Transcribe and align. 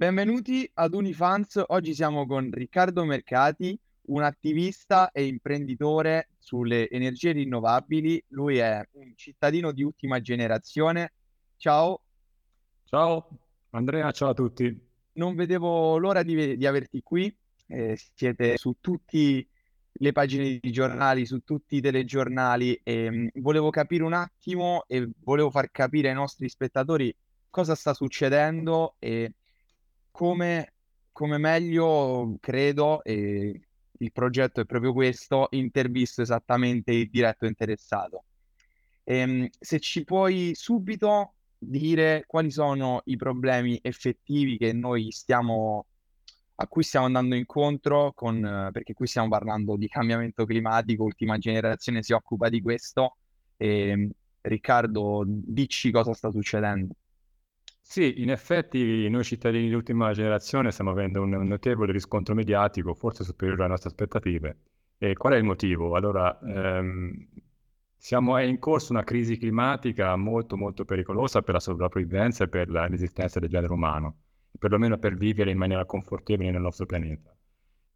Benvenuti 0.00 0.66
ad 0.76 0.94
Unifans. 0.94 1.62
Oggi 1.66 1.92
siamo 1.92 2.24
con 2.24 2.48
Riccardo 2.50 3.04
Mercati, 3.04 3.78
un 4.06 4.22
attivista 4.22 5.10
e 5.10 5.26
imprenditore 5.26 6.30
sulle 6.38 6.88
energie 6.88 7.32
rinnovabili. 7.32 8.24
Lui 8.28 8.56
è 8.56 8.82
un 8.92 9.12
cittadino 9.14 9.72
di 9.72 9.82
ultima 9.82 10.22
generazione. 10.22 11.12
Ciao. 11.58 12.00
Ciao 12.84 13.28
Andrea, 13.72 14.10
ciao 14.12 14.30
a 14.30 14.32
tutti. 14.32 14.74
Non 15.12 15.34
vedevo 15.34 15.98
l'ora 15.98 16.22
di, 16.22 16.56
di 16.56 16.66
averti 16.66 17.02
qui. 17.02 17.36
Eh, 17.66 18.00
siete 18.14 18.56
su 18.56 18.76
tutte 18.80 19.48
le 19.92 20.12
pagine 20.12 20.60
di 20.62 20.72
giornali, 20.72 21.26
su 21.26 21.40
tutti 21.44 21.76
i 21.76 21.80
telegiornali 21.82 22.80
e 22.82 23.10
mh, 23.10 23.30
volevo 23.34 23.68
capire 23.68 24.04
un 24.04 24.14
attimo 24.14 24.84
e 24.86 25.10
volevo 25.24 25.50
far 25.50 25.70
capire 25.70 26.08
ai 26.08 26.14
nostri 26.14 26.48
spettatori 26.48 27.14
cosa 27.50 27.74
sta 27.74 27.92
succedendo 27.92 28.94
e 28.98 29.34
come, 30.10 30.74
come 31.12 31.38
meglio, 31.38 32.36
credo, 32.40 33.02
e 33.04 33.60
il 33.98 34.12
progetto 34.12 34.60
è 34.60 34.64
proprio 34.64 34.92
questo, 34.92 35.48
intervisto 35.50 36.22
esattamente 36.22 36.92
il 36.92 37.08
diretto 37.10 37.46
interessato. 37.46 38.24
Ehm, 39.04 39.48
se 39.58 39.80
ci 39.80 40.04
puoi 40.04 40.52
subito 40.54 41.34
dire 41.58 42.24
quali 42.26 42.50
sono 42.50 43.02
i 43.06 43.16
problemi 43.16 43.78
effettivi 43.82 44.56
che 44.56 44.72
noi 44.72 45.10
stiamo, 45.10 45.86
a 46.56 46.66
cui 46.66 46.82
stiamo 46.82 47.06
andando 47.06 47.34
incontro, 47.34 48.12
con, 48.14 48.70
perché 48.72 48.94
qui 48.94 49.06
stiamo 49.06 49.28
parlando 49.28 49.76
di 49.76 49.88
cambiamento 49.88 50.44
climatico, 50.46 51.04
ultima 51.04 51.38
generazione 51.38 52.02
si 52.02 52.12
occupa 52.12 52.48
di 52.48 52.62
questo. 52.62 53.16
E, 53.56 53.88
ehm, 53.88 54.10
Riccardo, 54.42 55.24
dici 55.26 55.90
cosa 55.90 56.14
sta 56.14 56.30
succedendo. 56.30 56.94
Sì, 57.90 58.22
in 58.22 58.30
effetti 58.30 59.08
noi 59.08 59.24
cittadini 59.24 59.66
di 59.66 59.74
ultima 59.74 60.12
generazione 60.12 60.70
stiamo 60.70 60.92
avendo 60.92 61.22
un 61.22 61.30
notevole 61.30 61.90
riscontro 61.90 62.36
mediatico, 62.36 62.94
forse 62.94 63.24
superiore 63.24 63.62
alle 63.62 63.70
nostre 63.70 63.88
aspettative. 63.88 64.58
E 64.96 65.14
qual 65.14 65.32
è 65.32 65.36
il 65.36 65.42
motivo? 65.42 65.96
Allora, 65.96 66.38
ehm, 66.38 67.26
siamo, 67.96 68.36
è 68.36 68.44
in 68.44 68.60
corso 68.60 68.92
una 68.92 69.02
crisi 69.02 69.36
climatica 69.38 70.14
molto 70.14 70.56
molto 70.56 70.84
pericolosa 70.84 71.42
per 71.42 71.54
la 71.54 71.58
sopravvivenza 71.58 72.44
e 72.44 72.48
per 72.48 72.68
l'esistenza 72.70 73.40
del 73.40 73.48
genere 73.48 73.72
umano, 73.72 74.18
perlomeno 74.56 74.96
per 74.96 75.16
vivere 75.16 75.50
in 75.50 75.58
maniera 75.58 75.84
confortevole 75.84 76.52
nel 76.52 76.60
nostro 76.60 76.86
pianeta. 76.86 77.36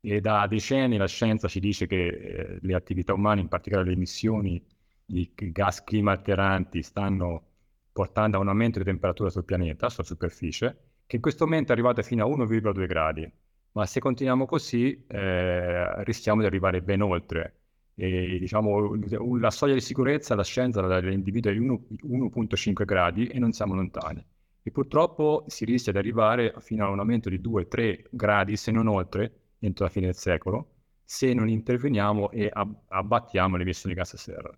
E 0.00 0.20
da 0.20 0.44
decenni 0.48 0.96
la 0.96 1.06
scienza 1.06 1.46
ci 1.46 1.60
dice 1.60 1.86
che 1.86 2.06
eh, 2.08 2.58
le 2.60 2.74
attività 2.74 3.14
umane, 3.14 3.42
in 3.42 3.48
particolare 3.48 3.86
le 3.86 3.94
emissioni 3.94 4.60
di 5.04 5.30
gas 5.52 5.84
climalteranti, 5.84 6.82
stanno 6.82 7.53
portando 7.94 8.38
a 8.38 8.40
un 8.40 8.48
aumento 8.48 8.80
di 8.80 8.84
temperatura 8.84 9.30
sul 9.30 9.44
pianeta, 9.44 9.88
sulla 9.88 10.04
superficie, 10.04 10.76
che 11.06 11.14
in 11.14 11.22
questo 11.22 11.44
momento 11.44 11.70
è 11.70 11.74
arrivato 11.74 12.02
fino 12.02 12.24
a 12.24 12.28
1,2 12.28 12.86
gradi. 12.86 13.32
Ma 13.72 13.86
se 13.86 14.00
continuiamo 14.00 14.46
così 14.46 15.04
eh, 15.06 16.02
rischiamo 16.02 16.40
di 16.40 16.46
arrivare 16.46 16.82
ben 16.82 17.02
oltre. 17.02 17.60
E, 17.94 18.38
diciamo, 18.40 18.96
la 19.38 19.50
soglia 19.52 19.74
di 19.74 19.80
sicurezza, 19.80 20.34
la 20.34 20.42
scienza 20.42 20.80
la 20.80 20.98
individua 21.08 21.52
di 21.52 21.60
1,5 21.60 22.84
gradi 22.84 23.28
e 23.28 23.38
non 23.38 23.52
siamo 23.52 23.74
lontani. 23.74 24.24
E 24.60 24.70
purtroppo 24.72 25.44
si 25.46 25.64
rischia 25.64 25.92
di 25.92 25.98
arrivare 25.98 26.52
fino 26.58 26.84
a 26.84 26.90
un 26.90 26.98
aumento 26.98 27.28
di 27.28 27.38
2-3 27.38 28.06
gradi, 28.10 28.56
se 28.56 28.72
non 28.72 28.88
oltre, 28.88 29.52
entro 29.60 29.84
la 29.84 29.90
fine 29.90 30.06
del 30.06 30.16
secolo, 30.16 30.70
se 31.04 31.32
non 31.32 31.48
interveniamo 31.48 32.32
e 32.32 32.50
ab- 32.52 32.76
abbattiamo 32.88 33.56
le 33.56 33.62
emissioni 33.62 33.94
di 33.94 34.00
gas 34.00 34.16
serra. 34.16 34.52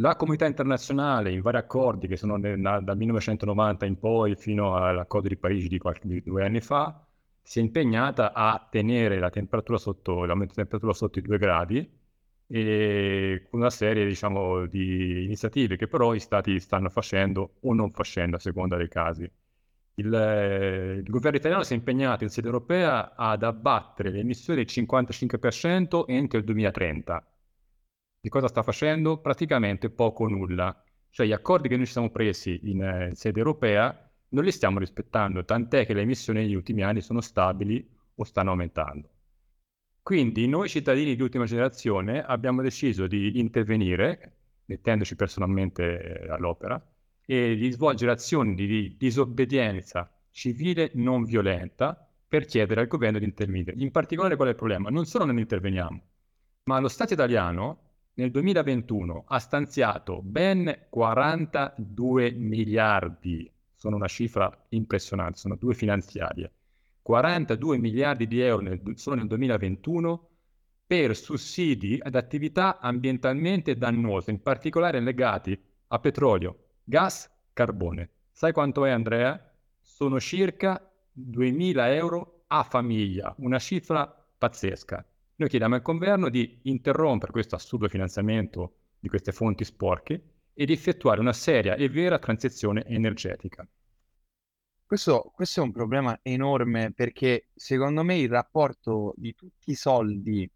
La 0.00 0.14
comunità 0.14 0.46
internazionale, 0.46 1.32
in 1.32 1.40
vari 1.40 1.56
accordi 1.56 2.06
che 2.06 2.16
sono 2.16 2.36
nel, 2.36 2.60
dal 2.60 2.96
1990 2.96 3.84
in 3.84 3.98
poi 3.98 4.36
fino 4.36 4.76
all'accordo 4.76 5.26
di 5.26 5.36
Parigi 5.36 5.66
di, 5.66 5.78
qualche, 5.78 6.06
di 6.06 6.22
due 6.22 6.44
anni 6.44 6.60
fa, 6.60 7.04
si 7.42 7.58
è 7.58 7.62
impegnata 7.62 8.32
a 8.32 8.64
tenere 8.70 9.18
la 9.18 9.30
temperatura 9.30 9.76
sotto, 9.76 10.24
l'aumento 10.24 10.52
di 10.52 10.58
temperatura 10.58 10.92
sotto 10.92 11.18
i 11.18 11.22
due 11.22 11.38
gradi 11.38 11.90
e 12.46 13.46
con 13.50 13.58
una 13.58 13.70
serie 13.70 14.06
diciamo, 14.06 14.66
di 14.66 15.24
iniziative 15.24 15.76
che 15.76 15.88
però 15.88 16.12
gli 16.14 16.20
stati 16.20 16.60
stanno 16.60 16.90
facendo 16.90 17.54
o 17.60 17.74
non 17.74 17.90
facendo 17.90 18.36
a 18.36 18.38
seconda 18.38 18.76
dei 18.76 18.88
casi. 18.88 19.22
Il, 19.94 20.06
il, 20.06 21.10
governo 21.10 21.38
italiano 21.38 21.64
si 21.64 21.72
è 21.72 21.76
impegnato 21.76 22.22
in 22.22 22.30
sede 22.30 22.46
europea 22.46 23.16
ad 23.16 23.42
abbattere 23.42 24.10
le 24.10 24.20
emissioni 24.20 24.64
del 24.64 24.72
55% 24.72 26.04
entro 26.06 26.38
il 26.38 26.44
2030 26.44 27.26
di 28.20 28.28
cosa 28.28 28.48
sta 28.48 28.62
facendo? 28.62 29.18
Praticamente 29.18 29.90
poco 29.90 30.24
o 30.24 30.28
nulla. 30.28 30.82
Cioè 31.10 31.26
gli 31.26 31.32
accordi 31.32 31.68
che 31.68 31.76
noi 31.76 31.86
ci 31.86 31.92
siamo 31.92 32.10
presi 32.10 32.60
in, 32.64 32.82
eh, 32.82 33.10
sede 33.14 33.38
europea 33.38 34.08
non 34.30 34.44
li 34.44 34.52
stiamo 34.52 34.78
rispettando, 34.78 35.44
tant'è 35.44 35.86
che 35.86 35.94
le 35.94 36.02
emissioni 36.02 36.40
negli 36.40 36.54
ultimi 36.54 36.82
anni 36.82 37.00
sono 37.00 37.20
stabili 37.20 37.88
o 38.16 38.24
stanno 38.24 38.50
aumentando. 38.50 39.08
Quindi 40.02 40.46
noi 40.46 40.68
cittadini 40.68 41.14
di 41.14 41.22
ultima 41.22 41.44
generazione 41.44 42.22
abbiamo 42.22 42.62
deciso 42.62 43.06
di 43.06 43.38
intervenire, 43.38 44.32
mettendoci 44.66 45.16
personalmente 45.16 46.22
eh, 46.24 46.30
all'opera, 46.30 46.82
e 47.24 47.56
di 47.56 47.70
svolgere 47.70 48.12
azioni 48.12 48.54
di 48.54 48.96
disobbedienza 48.98 50.10
civile 50.30 50.90
non 50.94 51.24
violenta 51.24 52.06
per 52.26 52.44
chiedere 52.46 52.82
al 52.82 52.86
governo 52.86 53.18
di 53.18 53.24
intervenire. 53.24 53.74
In 53.76 53.90
particolare 53.90 54.36
qual 54.36 54.48
è 54.48 54.50
il 54.52 54.56
problema? 54.56 54.88
Non 54.90 55.04
solo 55.04 55.24
non 55.24 55.38
interveniamo, 55.38 56.02
ma 56.64 56.78
lo 56.80 56.88
Stato 56.88 57.12
italiano 57.14 57.87
nel 58.18 58.32
2021 58.32 59.24
ha 59.28 59.38
stanziato 59.38 60.20
ben 60.22 60.86
42 60.88 62.32
miliardi, 62.32 63.48
sono 63.76 63.94
una 63.94 64.08
cifra 64.08 64.66
impressionante, 64.70 65.38
sono 65.38 65.54
due 65.54 65.72
finanziarie, 65.72 66.50
42 67.00 67.78
miliardi 67.78 68.26
di 68.26 68.40
euro 68.40 68.62
nel, 68.62 68.80
solo 68.96 69.14
nel 69.14 69.28
2021 69.28 70.28
per 70.84 71.14
sussidi 71.14 71.96
ad 72.02 72.16
attività 72.16 72.80
ambientalmente 72.80 73.76
dannose, 73.76 74.32
in 74.32 74.42
particolare 74.42 74.98
legati 74.98 75.56
a 75.86 75.98
petrolio, 76.00 76.64
gas, 76.82 77.30
carbone. 77.52 78.10
Sai 78.32 78.52
quanto 78.52 78.84
è 78.84 78.90
Andrea? 78.90 79.40
Sono 79.80 80.18
circa 80.18 80.90
2.000 81.16 81.94
euro 81.94 82.42
a 82.48 82.64
famiglia, 82.64 83.32
una 83.38 83.60
cifra 83.60 84.12
pazzesca. 84.38 85.04
Noi 85.40 85.48
chiediamo 85.48 85.76
al 85.76 85.82
governo 85.82 86.30
di 86.30 86.58
interrompere 86.62 87.30
questo 87.30 87.54
assurdo 87.54 87.86
finanziamento 87.86 88.78
di 88.98 89.08
queste 89.08 89.30
fonti 89.30 89.62
sporche 89.62 90.20
e 90.52 90.66
di 90.66 90.72
effettuare 90.72 91.20
una 91.20 91.32
seria 91.32 91.76
e 91.76 91.88
vera 91.88 92.18
transizione 92.18 92.84
energetica. 92.86 93.64
Questo, 94.84 95.30
questo, 95.32 95.60
è 95.60 95.62
un 95.62 95.70
problema 95.70 96.18
enorme 96.22 96.92
perché 96.92 97.50
secondo 97.54 98.02
me 98.02 98.18
il 98.18 98.28
rapporto 98.28 99.14
di 99.16 99.32
tutti 99.36 99.70
i 99.70 99.76
soldi 99.76 100.50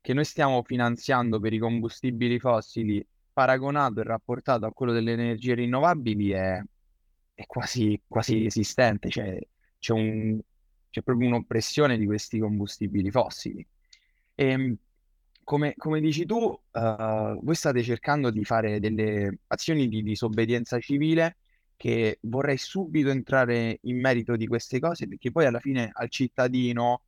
che 0.00 0.12
noi 0.12 0.24
stiamo 0.24 0.60
finanziando 0.64 1.38
per 1.38 1.52
i 1.52 1.58
combustibili 1.58 2.40
fossili 2.40 3.06
paragonato 3.32 4.00
e 4.00 4.02
rapportato 4.02 4.66
a 4.66 4.72
quello 4.72 4.90
delle 4.90 5.12
energie 5.12 5.54
rinnovabili 5.54 6.30
è, 6.30 6.60
è 7.32 7.46
quasi, 7.46 8.02
quasi 8.08 8.44
esistente, 8.44 9.08
cioè 9.08 9.38
c'è, 9.78 9.92
un, 9.92 10.36
c'è 10.90 11.02
proprio 11.02 11.28
un'oppressione 11.28 11.96
di 11.96 12.06
questi 12.06 12.40
combustibili 12.40 13.08
fossili. 13.12 13.64
E, 14.36 14.46
ehm, 14.46 14.76
come, 15.42 15.74
come 15.76 16.00
dici 16.00 16.26
tu, 16.26 16.36
uh, 16.36 17.40
voi 17.42 17.54
state 17.54 17.82
cercando 17.82 18.30
di 18.30 18.44
fare 18.44 18.80
delle 18.80 19.38
azioni 19.48 19.88
di 19.88 20.02
disobbedienza 20.02 20.78
civile 20.80 21.36
che 21.76 22.18
vorrei 22.22 22.56
subito 22.56 23.10
entrare 23.10 23.78
in 23.82 24.00
merito 24.00 24.34
di 24.36 24.46
queste 24.46 24.80
cose 24.80 25.06
perché 25.06 25.30
poi 25.30 25.46
alla 25.46 25.60
fine 25.60 25.90
al 25.92 26.08
cittadino 26.10 27.02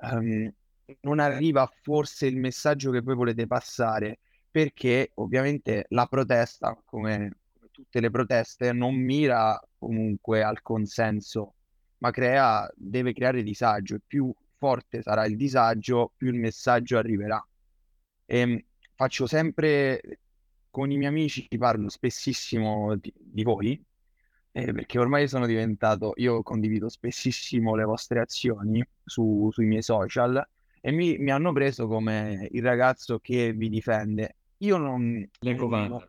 um, 0.00 0.52
non 1.00 1.18
arriva 1.18 1.70
forse 1.82 2.26
il 2.26 2.36
messaggio 2.36 2.90
che 2.90 3.00
voi 3.00 3.14
volete 3.14 3.46
passare 3.46 4.18
perché 4.50 5.12
ovviamente 5.14 5.86
la 5.88 6.06
protesta, 6.06 6.78
come 6.84 7.38
tutte 7.70 8.00
le 8.00 8.10
proteste, 8.10 8.72
non 8.72 8.94
mira 8.94 9.58
comunque 9.78 10.42
al 10.42 10.60
consenso, 10.60 11.54
ma 11.98 12.10
crea, 12.10 12.70
deve 12.76 13.14
creare 13.14 13.42
disagio. 13.42 13.94
E 13.94 14.00
più 14.06 14.32
forte 14.62 15.02
sarà 15.02 15.26
il 15.26 15.34
disagio, 15.34 16.12
più 16.16 16.28
il 16.28 16.38
messaggio 16.38 16.96
arriverà. 16.96 17.44
E 18.24 18.38
ehm, 18.38 18.64
faccio 18.94 19.26
sempre 19.26 20.20
con 20.70 20.92
i 20.92 20.96
miei 20.96 21.10
amici, 21.10 21.48
parlo 21.58 21.88
spessissimo 21.88 22.94
di, 22.94 23.12
di 23.16 23.42
voi, 23.42 23.84
eh, 24.52 24.72
perché 24.72 25.00
ormai 25.00 25.26
sono 25.26 25.46
diventato, 25.46 26.12
io 26.16 26.44
condivido 26.44 26.88
spessissimo 26.88 27.74
le 27.74 27.82
vostre 27.82 28.20
azioni 28.20 28.86
su, 29.04 29.50
sui 29.50 29.66
miei 29.66 29.82
social 29.82 30.46
e 30.80 30.92
mi, 30.92 31.18
mi, 31.18 31.32
hanno 31.32 31.52
preso 31.52 31.88
come 31.88 32.46
il 32.52 32.62
ragazzo 32.62 33.18
che 33.18 33.52
vi 33.52 33.68
difende. 33.68 34.36
Io 34.58 34.76
non... 34.76 35.28
Le 35.40 35.56
comando. 35.56 36.08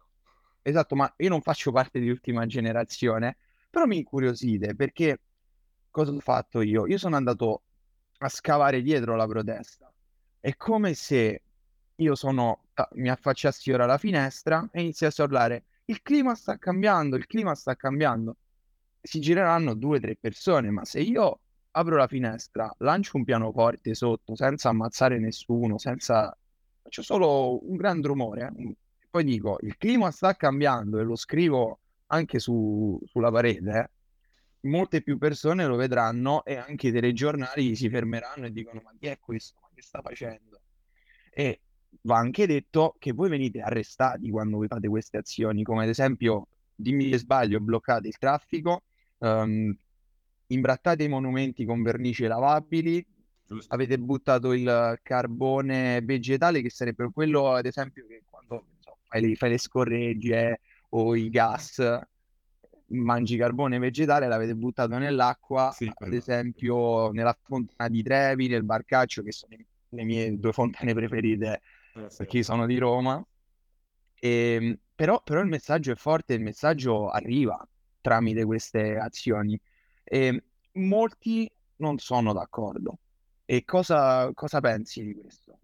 Esatto, 0.62 0.96
ma 0.96 1.12
io 1.18 1.30
non 1.30 1.42
faccio 1.42 1.72
parte 1.72 2.00
di 2.00 2.10
ultima 2.10 2.46
generazione, 2.46 3.38
però 3.68 3.86
mi 3.86 3.98
incuriosite 3.98 4.76
perché 4.76 5.20
cosa 5.90 6.12
ho 6.12 6.20
fatto 6.20 6.62
io? 6.62 6.86
Io 6.86 7.00
sono 7.00 7.16
andato 7.16 7.64
a 8.20 8.30
scavare 8.30 8.82
dietro 8.82 9.16
la 9.16 9.28
protesta. 9.28 9.92
È 10.40 10.56
come 10.56 10.94
se 10.94 11.42
io 11.96 12.16
sono, 12.16 12.66
mi 12.94 13.10
affacciassi 13.10 13.72
ora 13.72 13.84
alla 13.84 13.98
finestra 13.98 14.68
e 14.72 14.82
iniziassi 14.82 15.22
a 15.22 15.26
urlare 15.26 15.66
il 15.86 16.02
clima 16.02 16.34
sta 16.36 16.58
cambiando, 16.58 17.16
il 17.16 17.28
clima 17.28 17.56
sta 17.56 17.76
cambiando. 17.76 18.38
si 19.02 19.20
gireranno 19.20 19.74
due 19.74 19.98
o 19.98 20.00
tre 20.00 20.16
persone, 20.16 20.70
ma 20.72 20.86
se 20.86 21.02
io 21.02 21.40
apro 21.72 21.98
la 21.98 22.08
finestra, 22.08 22.74
lancio 22.80 23.18
un 23.18 23.26
pianoforte 23.26 23.94
sotto 23.96 24.36
senza 24.36 24.70
ammazzare 24.70 25.20
nessuno, 25.20 25.78
senza... 25.78 26.36
faccio 26.82 27.02
solo 27.02 27.68
un 27.70 27.76
gran 27.76 28.02
rumore, 28.02 28.54
eh? 28.56 28.76
poi 29.10 29.24
dico 29.26 29.58
il 29.62 29.78
clima 29.78 30.10
sta 30.12 30.36
cambiando 30.36 31.00
e 31.00 31.04
lo 31.04 31.16
scrivo 31.16 31.80
anche 32.08 32.40
su, 32.40 33.00
sulla 33.06 33.30
parete, 33.32 33.72
eh? 33.72 33.90
Molte 34.64 35.02
più 35.02 35.18
persone 35.18 35.66
lo 35.66 35.76
vedranno 35.76 36.44
e 36.46 36.56
anche 36.56 36.88
i 36.88 36.92
telegiornali 36.92 37.76
si 37.76 37.90
fermeranno 37.90 38.46
e 38.46 38.52
dicono 38.52 38.82
ma 38.84 38.94
chi 38.98 39.08
è 39.08 39.20
questo? 39.20 39.60
Ma 39.62 39.70
che 39.74 39.82
sta 39.82 40.02
facendo? 40.02 40.62
E 41.32 41.62
va 42.02 42.18
anche 42.18 42.46
detto 42.46 42.96
che 43.00 43.12
voi 43.12 43.30
venite 43.30 43.62
arrestati 43.62 44.30
quando 44.30 44.58
voi 44.58 44.68
fate 44.68 44.88
queste 44.88 45.18
azioni, 45.18 45.64
come 45.64 45.84
ad 45.84 45.90
esempio, 45.90 46.48
dimmi 46.76 47.10
che 47.10 47.18
sbaglio, 47.18 47.60
bloccate 47.60 48.08
il 48.08 48.18
traffico, 48.18 48.84
um, 49.20 49.76
imbrattate 50.48 51.04
i 51.04 51.08
monumenti 51.10 51.66
con 51.66 51.82
vernici 51.82 52.26
lavabili, 52.26 53.06
Giusto. 53.46 53.74
avete 53.74 53.98
buttato 53.98 54.54
il 54.54 55.00
carbone 55.02 56.02
vegetale 56.02 56.62
che 56.62 56.70
sarebbe 56.70 57.10
quello 57.12 57.52
ad 57.52 57.66
esempio 57.66 58.06
che 58.08 58.24
quando 58.30 58.66
so, 58.80 58.98
fai, 59.04 59.22
le, 59.22 59.36
fai 59.36 59.52
le 59.52 59.58
scorregge 59.58 60.60
o 60.90 61.16
i 61.16 61.30
gas 61.30 62.02
mangi 62.94 63.38
carbone 63.38 63.80
vegetale 63.80 64.28
l'avete 64.28 64.56
buttato 64.56 64.98
nell'acqua, 64.98 65.72
sì, 65.76 65.92
ad 65.94 66.14
esempio 66.14 67.12
nella 67.12 67.38
fontana 67.42 67.90
di 67.90 68.02
Trevi, 68.02 68.48
nel 68.48 68.64
Barcaccio, 68.64 69.22
che 69.22 69.32
sono 69.32 69.56
le 69.90 70.04
mie 70.04 70.38
due 70.40 70.52
fontane 70.52 70.94
preferite 70.94 71.62
eh, 71.96 72.10
sì. 72.10 72.18
perché 72.18 72.44
sono 72.44 72.66
di 72.66 72.78
Roma. 72.78 73.24
E, 74.20 74.30
ehm, 74.30 74.78
però, 74.96 75.22
però, 75.24 75.42
il 75.42 75.48
messaggio 75.48 75.92
è 75.92 75.96
forte, 75.96 76.34
il 76.34 76.42
messaggio 76.42 77.10
arriva 77.10 77.66
tramite 78.02 78.46
queste 78.46 78.98
azioni 78.98 79.60
e 80.04 80.26
ehm, 80.26 80.44
molti 80.74 81.52
non 81.78 81.98
sono 81.98 82.34
d'accordo. 82.34 83.00
E 83.46 83.66
cosa, 83.66 84.32
cosa 84.34 84.60
pensi 84.62 85.04
di 85.04 85.14
questo? 85.14 85.58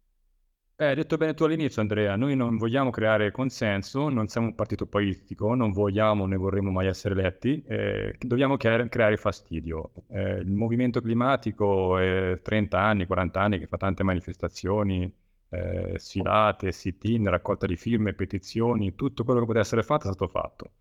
Eh, 0.82 0.86
hai 0.86 0.96
detto 0.96 1.18
bene 1.18 1.34
tu 1.34 1.44
all'inizio, 1.44 1.82
Andrea, 1.82 2.16
noi 2.16 2.38
non 2.38 2.56
vogliamo 2.56 2.90
creare 2.90 3.32
consenso, 3.32 4.08
non 4.08 4.30
siamo 4.30 4.48
un 4.48 4.56
partito 4.56 4.86
politico, 4.86 5.54
non 5.54 5.74
vogliamo 5.74 6.26
né 6.26 6.38
vorremmo 6.38 6.72
mai 6.72 6.88
essere 6.88 7.20
eletti, 7.20 7.62
eh, 7.68 8.16
dobbiamo 8.18 8.56
creare, 8.56 8.88
creare 8.88 9.18
fastidio. 9.18 9.92
Eh, 10.08 10.36
il 10.38 10.50
movimento 10.50 11.02
climatico 11.02 11.98
è 11.98 12.40
30 12.42 12.80
anni, 12.80 13.06
40 13.06 13.42
anni 13.42 13.60
che 13.60 13.68
fa 13.68 13.76
tante 13.76 14.04
manifestazioni, 14.04 15.14
eh, 15.50 16.00
sfilate, 16.00 16.72
sit-in, 16.72 17.30
raccolta 17.30 17.66
di 17.66 17.76
firme, 17.76 18.14
petizioni, 18.14 18.96
tutto 18.96 19.26
quello 19.26 19.42
che 19.42 19.48
poteva 19.48 19.66
essere 19.66 19.84
fatto 19.84 20.04
è 20.04 20.14
stato 20.14 20.30
fatto. 20.30 20.72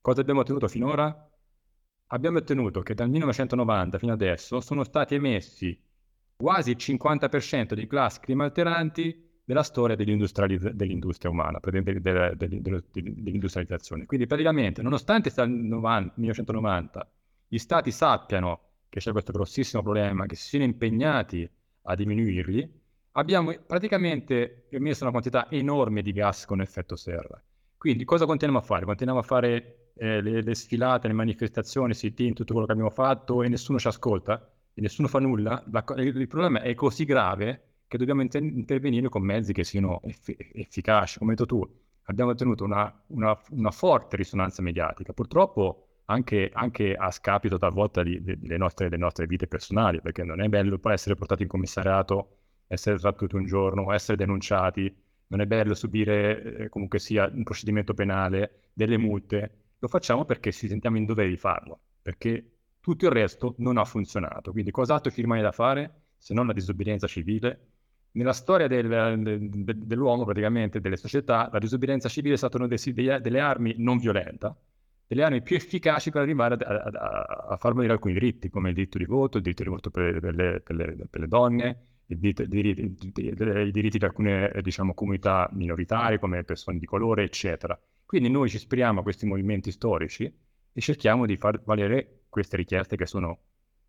Cosa 0.00 0.20
abbiamo 0.20 0.40
ottenuto 0.42 0.68
finora? 0.68 1.28
Abbiamo 2.12 2.38
ottenuto 2.38 2.82
che 2.82 2.94
dal 2.94 3.08
1990 3.10 3.98
fino 3.98 4.12
adesso 4.12 4.60
sono 4.60 4.84
stati 4.84 5.16
emessi 5.16 5.76
quasi 6.36 6.70
il 6.70 6.76
50% 6.78 7.74
di 7.74 7.86
gas 7.88 8.20
climalteranti 8.20 9.28
della 9.50 9.64
storia 9.64 9.96
dell'industria 9.96 11.28
umana, 11.28 11.58
dell'industrializzazione. 11.60 14.06
Quindi 14.06 14.28
praticamente, 14.28 14.80
nonostante 14.80 15.32
dal 15.34 15.50
1990 15.50 17.10
gli 17.48 17.58
stati 17.58 17.90
sappiano 17.90 18.60
che 18.88 19.00
c'è 19.00 19.10
questo 19.10 19.32
grossissimo 19.32 19.82
problema, 19.82 20.26
che 20.26 20.36
si 20.36 20.50
siano 20.50 20.66
impegnati 20.66 21.50
a 21.82 21.96
diminuirli, 21.96 22.78
abbiamo 23.12 23.52
praticamente 23.66 24.66
emesso 24.70 25.02
una 25.02 25.10
quantità 25.10 25.50
enorme 25.50 26.02
di 26.02 26.12
gas 26.12 26.44
con 26.44 26.60
effetto 26.60 26.94
serra. 26.94 27.42
Quindi 27.76 28.04
cosa 28.04 28.26
continuiamo 28.26 28.62
a 28.62 28.66
fare? 28.66 28.84
Continuiamo 28.84 29.20
a 29.20 29.24
fare 29.24 29.88
eh, 29.96 30.22
le, 30.22 30.42
le, 30.42 30.54
sfilate, 30.54 31.08
le 31.08 31.14
manifestazioni, 31.14 31.92
sit-in, 31.92 32.34
tutto 32.34 32.52
quello 32.52 32.66
che 32.66 32.72
abbiamo 32.72 32.90
fatto 32.90 33.42
e 33.42 33.48
nessuno 33.48 33.80
ci 33.80 33.88
ascolta 33.88 34.48
e 34.72 34.80
nessuno 34.80 35.08
fa 35.08 35.18
nulla? 35.18 35.60
La, 35.72 35.84
il 35.96 36.28
problema 36.28 36.62
è 36.62 36.72
così 36.74 37.04
grave 37.04 37.69
che 37.90 37.98
dobbiamo 37.98 38.22
inter- 38.22 38.44
intervenire 38.44 39.08
con 39.08 39.22
mezzi 39.22 39.52
che 39.52 39.64
siano 39.64 40.00
eff- 40.04 40.32
efficaci. 40.52 41.18
Come 41.18 41.32
hai 41.32 41.36
detto 41.36 41.48
tu, 41.48 41.68
abbiamo 42.04 42.30
ottenuto 42.30 42.62
una, 42.62 43.02
una, 43.08 43.36
una 43.50 43.70
forte 43.72 44.14
risonanza 44.14 44.62
mediatica, 44.62 45.12
purtroppo 45.12 45.88
anche, 46.04 46.50
anche 46.52 46.94
a 46.94 47.10
scapito 47.10 47.58
talvolta 47.58 48.04
di, 48.04 48.22
di, 48.22 48.38
delle, 48.38 48.58
nostre, 48.58 48.88
delle, 48.88 49.02
nostre, 49.02 49.26
vite 49.26 49.48
personali, 49.48 50.00
perché 50.00 50.22
non 50.22 50.40
è 50.40 50.46
bello 50.48 50.78
poi 50.78 50.92
essere 50.92 51.16
portati 51.16 51.42
in 51.42 51.48
commissariato, 51.48 52.36
essere 52.68 52.96
trattenuti 52.96 53.34
un 53.34 53.46
giorno, 53.46 53.92
essere 53.92 54.16
denunciati, 54.16 54.94
non 55.26 55.40
è 55.40 55.46
bello 55.46 55.74
subire 55.74 56.42
eh, 56.42 56.68
comunque 56.68 57.00
sia 57.00 57.28
un 57.32 57.42
procedimento 57.42 57.92
penale, 57.92 58.70
delle 58.72 58.98
multe, 58.98 59.72
lo 59.80 59.88
facciamo 59.88 60.24
perché 60.24 60.52
ci 60.52 60.68
sentiamo 60.68 60.96
in 60.96 61.06
dovere 61.06 61.28
di 61.28 61.36
farlo, 61.36 61.80
perché 62.00 62.52
tutto 62.78 63.04
il 63.06 63.10
resto 63.10 63.56
non 63.58 63.78
ha 63.78 63.84
funzionato. 63.84 64.52
Quindi 64.52 64.70
cos'altro 64.70 65.10
ci 65.10 65.22
rimane 65.22 65.42
da 65.42 65.50
fare 65.50 66.02
se 66.16 66.34
non 66.34 66.46
la 66.46 66.52
disobbedienza 66.52 67.08
civile 67.08 67.69
nella 68.12 68.32
storia 68.32 68.66
del, 68.66 68.88
del, 68.88 69.76
dell'uomo, 69.76 70.24
praticamente, 70.24 70.80
delle 70.80 70.96
società, 70.96 71.48
la 71.52 71.58
disobbedienza 71.58 72.08
civile 72.08 72.34
è 72.34 72.36
stata 72.36 72.56
una 72.56 72.66
delle, 72.66 73.20
delle 73.20 73.40
armi 73.40 73.74
non 73.78 73.98
violenta, 73.98 74.56
delle 75.06 75.22
armi 75.22 75.42
più 75.42 75.56
efficaci 75.56 76.10
per 76.10 76.22
arrivare 76.22 76.54
a, 76.56 76.74
a, 76.74 77.46
a, 77.50 77.56
far 77.56 77.74
morire 77.74 77.92
alcuni 77.92 78.14
diritti, 78.14 78.48
come 78.48 78.68
il 78.70 78.74
diritto 78.74 78.98
di 78.98 79.04
voto, 79.04 79.36
il 79.36 79.42
diritto 79.42 79.62
di 79.62 79.68
voto 79.68 79.90
per, 79.90 80.20
per, 80.20 80.34
le, 80.34 80.60
per, 80.60 80.76
le, 80.76 81.06
per 81.08 81.20
le, 81.20 81.28
donne, 81.28 81.84
i 82.06 82.18
diritti, 82.18 82.46
diritti 82.48 83.98
di 83.98 84.04
alcune 84.04 84.52
diciamo, 84.62 84.94
comunità 84.94 85.48
minoritarie, 85.52 86.18
come 86.18 86.42
persone 86.44 86.78
di 86.78 86.86
colore, 86.86 87.24
eccetera. 87.24 87.78
Quindi 88.04 88.28
noi 88.28 88.48
ci 88.48 88.56
ispiriamo 88.56 89.00
a 89.00 89.02
questi 89.02 89.26
movimenti 89.26 89.70
storici 89.70 90.24
e 90.72 90.80
cerchiamo 90.80 91.26
di 91.26 91.36
far 91.36 91.60
valere 91.64 92.22
queste 92.28 92.56
richieste 92.56 92.96
che 92.96 93.06
sono 93.06 93.38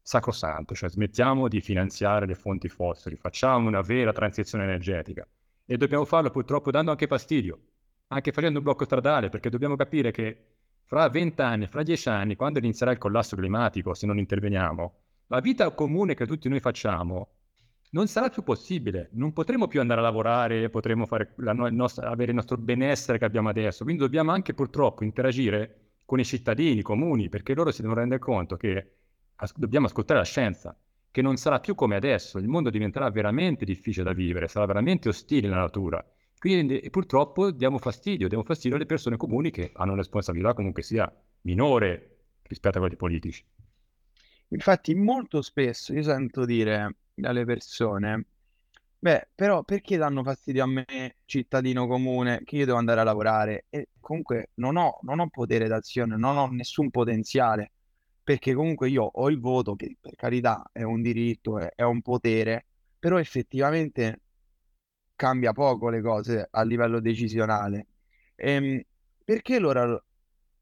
sacrosanto, 0.01 0.74
cioè 0.74 0.89
smettiamo 0.89 1.48
di 1.48 1.62
finanziare 1.62 2.25
le 2.25 2.36
fonti 2.36 2.68
fossili, 2.69 3.15
facciamo 3.15 3.68
una 3.68 3.81
vera 3.81 4.12
transizione 4.12 4.63
energetica 4.63 5.27
e 5.65 5.77
dobbiamo 5.77 6.06
farlo 6.06 6.30
purtroppo 6.31 6.71
dando 6.71 6.92
anche 6.92 7.07
fastidio, 7.07 7.59
anche 8.07 8.31
facendo 8.31 8.57
un 8.57 8.63
blocco 8.63 8.86
stradale, 8.86 9.30
perché 9.30 9.50
dobbiamo 9.50 9.75
capire 9.75 10.12
che 10.12 10.45
fra 10.83 11.07
20 11.07 11.42
anni, 11.42 11.68
fra 11.68 11.83
10 11.83 12.09
anni, 12.09 12.36
quando 12.36 12.59
inizierà 12.59 12.92
il 12.92 12.98
collasso 12.98 13.36
climatico, 13.36 13.94
se 13.94 14.06
non 14.06 14.18
interveniamo, 14.18 14.94
la 15.27 15.39
vita 15.39 15.69
comune 15.71 16.13
che 16.15 16.27
tutti 16.27 16.50
noi 16.50 16.59
facciamo 16.59 17.36
non 17.92 18.07
sarà 18.07 18.30
più 18.30 18.44
possibile, 18.44 19.09
non 19.13 19.33
potremo 19.33 19.68
più 19.68 19.80
andare 19.80 20.00
a 20.00 20.03
lavorare, 20.03 20.69
potremo 20.69 21.07
no- 21.09 21.68
il 21.68 21.92
avere 21.98 22.31
il 22.31 22.36
nostro 22.36 22.57
benessere 22.57 23.18
che 23.18 23.25
abbiamo 23.25 23.50
adesso, 23.50 23.83
quindi 23.83 24.01
dobbiamo 24.01 24.31
anche 24.31 24.53
purtroppo 24.53 25.03
interagire 25.03 25.92
con 26.06 26.19
i 26.19 26.25
cittadini 26.25 26.81
comuni, 26.81 27.30
perché 27.30 27.53
loro 27.53 27.71
si 27.71 27.81
devono 27.81 28.00
rendere 28.00 28.19
conto 28.19 28.57
che 28.57 29.00
as- 29.41 29.57
dobbiamo 29.57 29.88
ascoltare 29.88 30.19
la 30.19 30.25
scienza, 30.25 30.75
che 31.09 31.21
non 31.21 31.35
sarà 31.35 31.59
più 31.59 31.75
come 31.75 31.95
adesso, 31.95 32.38
il 32.38 32.48
mondo 32.48 32.69
diventerà 32.69 33.10
veramente 33.10 33.65
difficile 33.65 34.05
da 34.05 34.13
vivere, 34.13 34.48
sarà 34.48 34.65
veramente 34.65 35.10
ostile 35.10 35.48
la 35.50 35.57
natura. 35.57 36.03
Quindi 36.38 36.88
purtroppo 36.89 37.51
diamo 37.51 37.77
fastidio, 37.77 38.27
diamo 38.27 38.43
fastidio 38.43 38.77
alle 38.77 38.86
persone 38.86 39.17
comuni 39.17 39.51
che 39.51 39.71
hanno 39.74 39.91
una 39.91 40.01
responsabilità 40.01 40.53
comunque 40.53 40.81
sia 40.81 41.12
minore 41.41 42.17
rispetto 42.43 42.77
a 42.77 42.81
quelli 42.81 42.95
politici. 42.95 43.43
Infatti 44.50 44.95
molto 44.95 45.41
spesso 45.41 45.93
io 45.93 46.03
sento 46.03 46.45
dire 46.45 46.95
dalle 47.13 47.45
persone, 47.45 48.25
beh, 49.00 49.29
però 49.36 49.63
perché 49.63 49.98
danno 49.98 50.24
fastidio 50.24 50.63
a 50.63 50.67
me, 50.67 50.86
cittadino 51.25 51.88
comune, 51.88 52.41
che 52.43 52.57
io 52.57 52.65
devo 52.65 52.77
andare 52.77 53.01
a 53.01 53.03
lavorare? 53.03 53.65
E 53.69 53.89
comunque 54.00 54.50
non 54.55 54.77
ho, 54.77 55.00
non 55.03 55.19
ho 55.19 55.29
potere 55.29 55.67
d'azione, 55.67 56.17
non 56.17 56.38
ho 56.38 56.48
nessun 56.48 56.89
potenziale 56.89 57.71
perché 58.31 58.53
comunque 58.53 58.89
io 58.89 59.03
ho 59.03 59.29
il 59.29 59.41
voto, 59.41 59.75
che 59.75 59.97
per 60.00 60.15
carità 60.15 60.69
è 60.71 60.83
un 60.83 61.01
diritto, 61.01 61.59
è, 61.59 61.73
è 61.75 61.83
un 61.83 62.01
potere, 62.01 62.65
però 62.97 63.19
effettivamente 63.19 64.21
cambia 65.15 65.51
poco 65.51 65.89
le 65.89 66.01
cose 66.01 66.47
a 66.50 66.63
livello 66.63 67.01
decisionale. 67.01 67.88
Ehm, 68.35 68.81
perché 69.25 69.59
loro, 69.59 70.05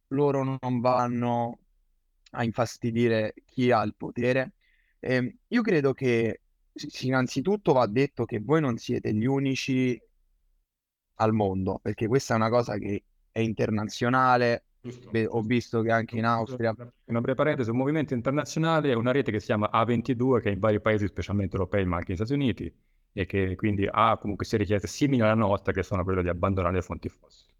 loro 0.07 0.57
non 0.59 0.79
vanno 0.79 1.59
a 2.31 2.43
infastidire 2.43 3.35
chi 3.45 3.69
ha 3.69 3.83
il 3.83 3.93
potere? 3.95 4.53
Ehm, 4.99 5.31
io 5.49 5.61
credo 5.61 5.93
che 5.93 6.41
innanzitutto 7.01 7.73
va 7.73 7.85
detto 7.85 8.25
che 8.25 8.39
voi 8.39 8.61
non 8.61 8.77
siete 8.77 9.13
gli 9.13 9.25
unici 9.25 10.01
al 11.17 11.33
mondo, 11.33 11.79
perché 11.83 12.07
questa 12.07 12.33
è 12.33 12.37
una 12.37 12.49
cosa 12.49 12.77
che 12.77 13.03
è 13.31 13.39
internazionale, 13.39 14.63
Beh, 14.81 15.25
ho 15.25 15.41
visto 15.41 15.81
che 15.81 15.91
anche 15.91 16.17
in 16.17 16.25
Austria. 16.25 16.73
Una 17.05 17.19
breve 17.19 17.35
parentesi, 17.35 17.69
un 17.69 17.77
movimento 17.77 18.13
internazionale 18.13 18.91
è 18.91 18.95
una 18.95 19.11
rete 19.11 19.31
che 19.31 19.39
si 19.39 19.47
chiama 19.47 19.69
A22, 19.73 20.39
che 20.39 20.49
è 20.49 20.53
in 20.53 20.59
vari 20.59 20.79
paesi, 20.79 21.05
specialmente 21.07 21.57
europei, 21.57 21.85
ma 21.85 21.97
anche 21.97 22.13
negli 22.13 22.17
Stati 22.17 22.33
Uniti, 22.33 22.73
e 23.11 23.25
che 23.25 23.55
quindi 23.55 23.87
ha 23.89 24.17
comunque 24.17 24.45
sia 24.45 24.57
richieste 24.57 24.87
simili 24.87 25.21
alla 25.21 25.33
nostra, 25.33 25.73
che 25.73 25.83
sono 25.83 26.03
quelle 26.03 26.21
di 26.21 26.29
abbandonare 26.29 26.75
le 26.75 26.81
fonti 26.81 27.09
fossili. 27.09 27.51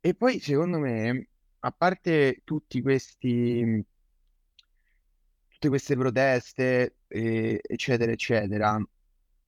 E 0.00 0.14
poi, 0.14 0.38
secondo 0.38 0.78
me, 0.78 1.28
a 1.58 1.72
parte 1.72 2.42
tutti 2.44 2.80
questi, 2.80 3.84
tutte 5.48 5.68
queste 5.68 5.96
proteste, 5.96 6.98
eh, 7.08 7.60
eccetera, 7.60 8.12
eccetera, 8.12 8.80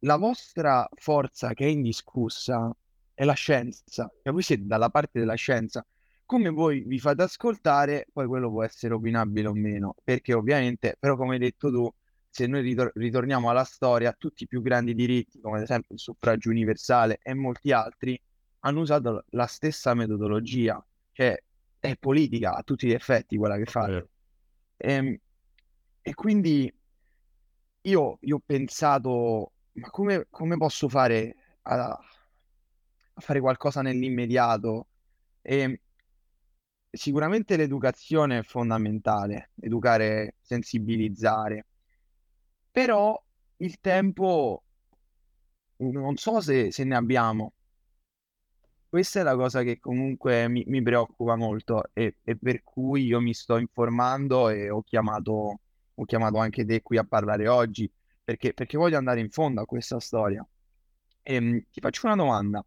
la 0.00 0.16
vostra 0.16 0.88
forza 0.96 1.54
che 1.54 1.64
è 1.64 1.68
indiscussa 1.68 2.74
è 3.14 3.24
la 3.24 3.34
scienza. 3.34 4.10
Cioè, 4.20 4.32
voi 4.32 4.42
siete 4.42 4.66
dalla 4.66 4.90
parte 4.90 5.20
della 5.20 5.34
scienza 5.34 5.84
come 6.28 6.50
voi 6.50 6.82
vi 6.84 6.98
fate 6.98 7.22
ascoltare, 7.22 8.06
poi 8.12 8.26
quello 8.26 8.50
può 8.50 8.62
essere 8.62 8.92
opinabile 8.92 9.48
o 9.48 9.54
meno, 9.54 9.94
perché 10.04 10.34
ovviamente, 10.34 10.94
però 10.98 11.16
come 11.16 11.32
hai 11.32 11.38
detto 11.38 11.70
tu, 11.70 11.90
se 12.28 12.46
noi 12.46 12.60
ritor- 12.60 12.92
ritorniamo 12.94 13.48
alla 13.48 13.64
storia, 13.64 14.12
tutti 14.12 14.42
i 14.42 14.46
più 14.46 14.60
grandi 14.60 14.94
diritti, 14.94 15.40
come 15.40 15.56
ad 15.56 15.62
esempio 15.62 15.94
il 15.94 16.00
suffragio 16.00 16.50
universale 16.50 17.18
e 17.22 17.32
molti 17.32 17.72
altri, 17.72 18.20
hanno 18.58 18.80
usato 18.80 19.24
la 19.30 19.46
stessa 19.46 19.94
metodologia, 19.94 20.84
cioè 21.12 21.34
è 21.78 21.96
politica 21.96 22.56
a 22.56 22.62
tutti 22.62 22.86
gli 22.88 22.92
effetti 22.92 23.38
quella 23.38 23.56
che 23.56 23.64
fate. 23.64 24.08
E, 24.76 25.20
e 26.02 26.14
quindi 26.14 26.70
io, 27.80 28.18
io 28.20 28.36
ho 28.36 28.42
pensato, 28.44 29.52
ma 29.72 29.88
come, 29.88 30.26
come 30.28 30.58
posso 30.58 30.90
fare 30.90 31.34
a, 31.62 31.88
a 31.88 33.20
fare 33.20 33.40
qualcosa 33.40 33.80
nell'immediato? 33.80 34.88
E 35.40 35.80
sicuramente 36.90 37.56
l'educazione 37.56 38.38
è 38.38 38.42
fondamentale, 38.42 39.50
educare, 39.60 40.36
sensibilizzare, 40.40 41.66
però 42.70 43.20
il 43.58 43.80
tempo 43.80 44.62
non 45.78 46.16
so 46.16 46.40
se, 46.40 46.70
se 46.72 46.84
ne 46.84 46.96
abbiamo. 46.96 47.52
Questa 48.88 49.20
è 49.20 49.22
la 49.22 49.36
cosa 49.36 49.62
che 49.62 49.78
comunque 49.78 50.48
mi, 50.48 50.64
mi 50.66 50.82
preoccupa 50.82 51.36
molto 51.36 51.90
e, 51.92 52.16
e 52.22 52.36
per 52.36 52.62
cui 52.62 53.04
io 53.04 53.20
mi 53.20 53.34
sto 53.34 53.58
informando 53.58 54.48
e 54.48 54.70
ho 54.70 54.82
chiamato, 54.82 55.60
ho 55.94 56.04
chiamato 56.04 56.38
anche 56.38 56.64
te 56.64 56.80
qui 56.82 56.96
a 56.96 57.04
parlare 57.04 57.48
oggi 57.48 57.90
perché, 58.24 58.54
perché 58.54 58.78
voglio 58.78 58.96
andare 58.96 59.20
in 59.20 59.30
fondo 59.30 59.60
a 59.60 59.66
questa 59.66 60.00
storia. 60.00 60.46
E, 61.22 61.34
ehm, 61.34 61.64
ti 61.70 61.80
faccio 61.80 62.06
una 62.06 62.16
domanda. 62.16 62.64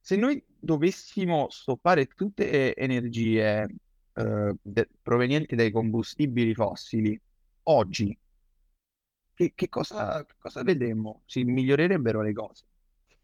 Se 0.00 0.16
noi 0.16 0.42
dovessimo 0.64 1.46
stoppare 1.50 2.06
tutte 2.06 2.50
le 2.50 2.74
energie 2.74 3.66
eh, 4.14 4.54
de- 4.60 4.88
provenienti 5.02 5.54
dai 5.54 5.70
combustibili 5.70 6.54
fossili 6.54 7.20
oggi, 7.64 8.16
che, 9.34 9.52
che 9.54 9.68
cosa, 9.68 10.24
cosa 10.38 10.62
vedremmo? 10.62 11.22
Si 11.26 11.44
migliorerebbero 11.44 12.22
le 12.22 12.32
cose? 12.32 12.64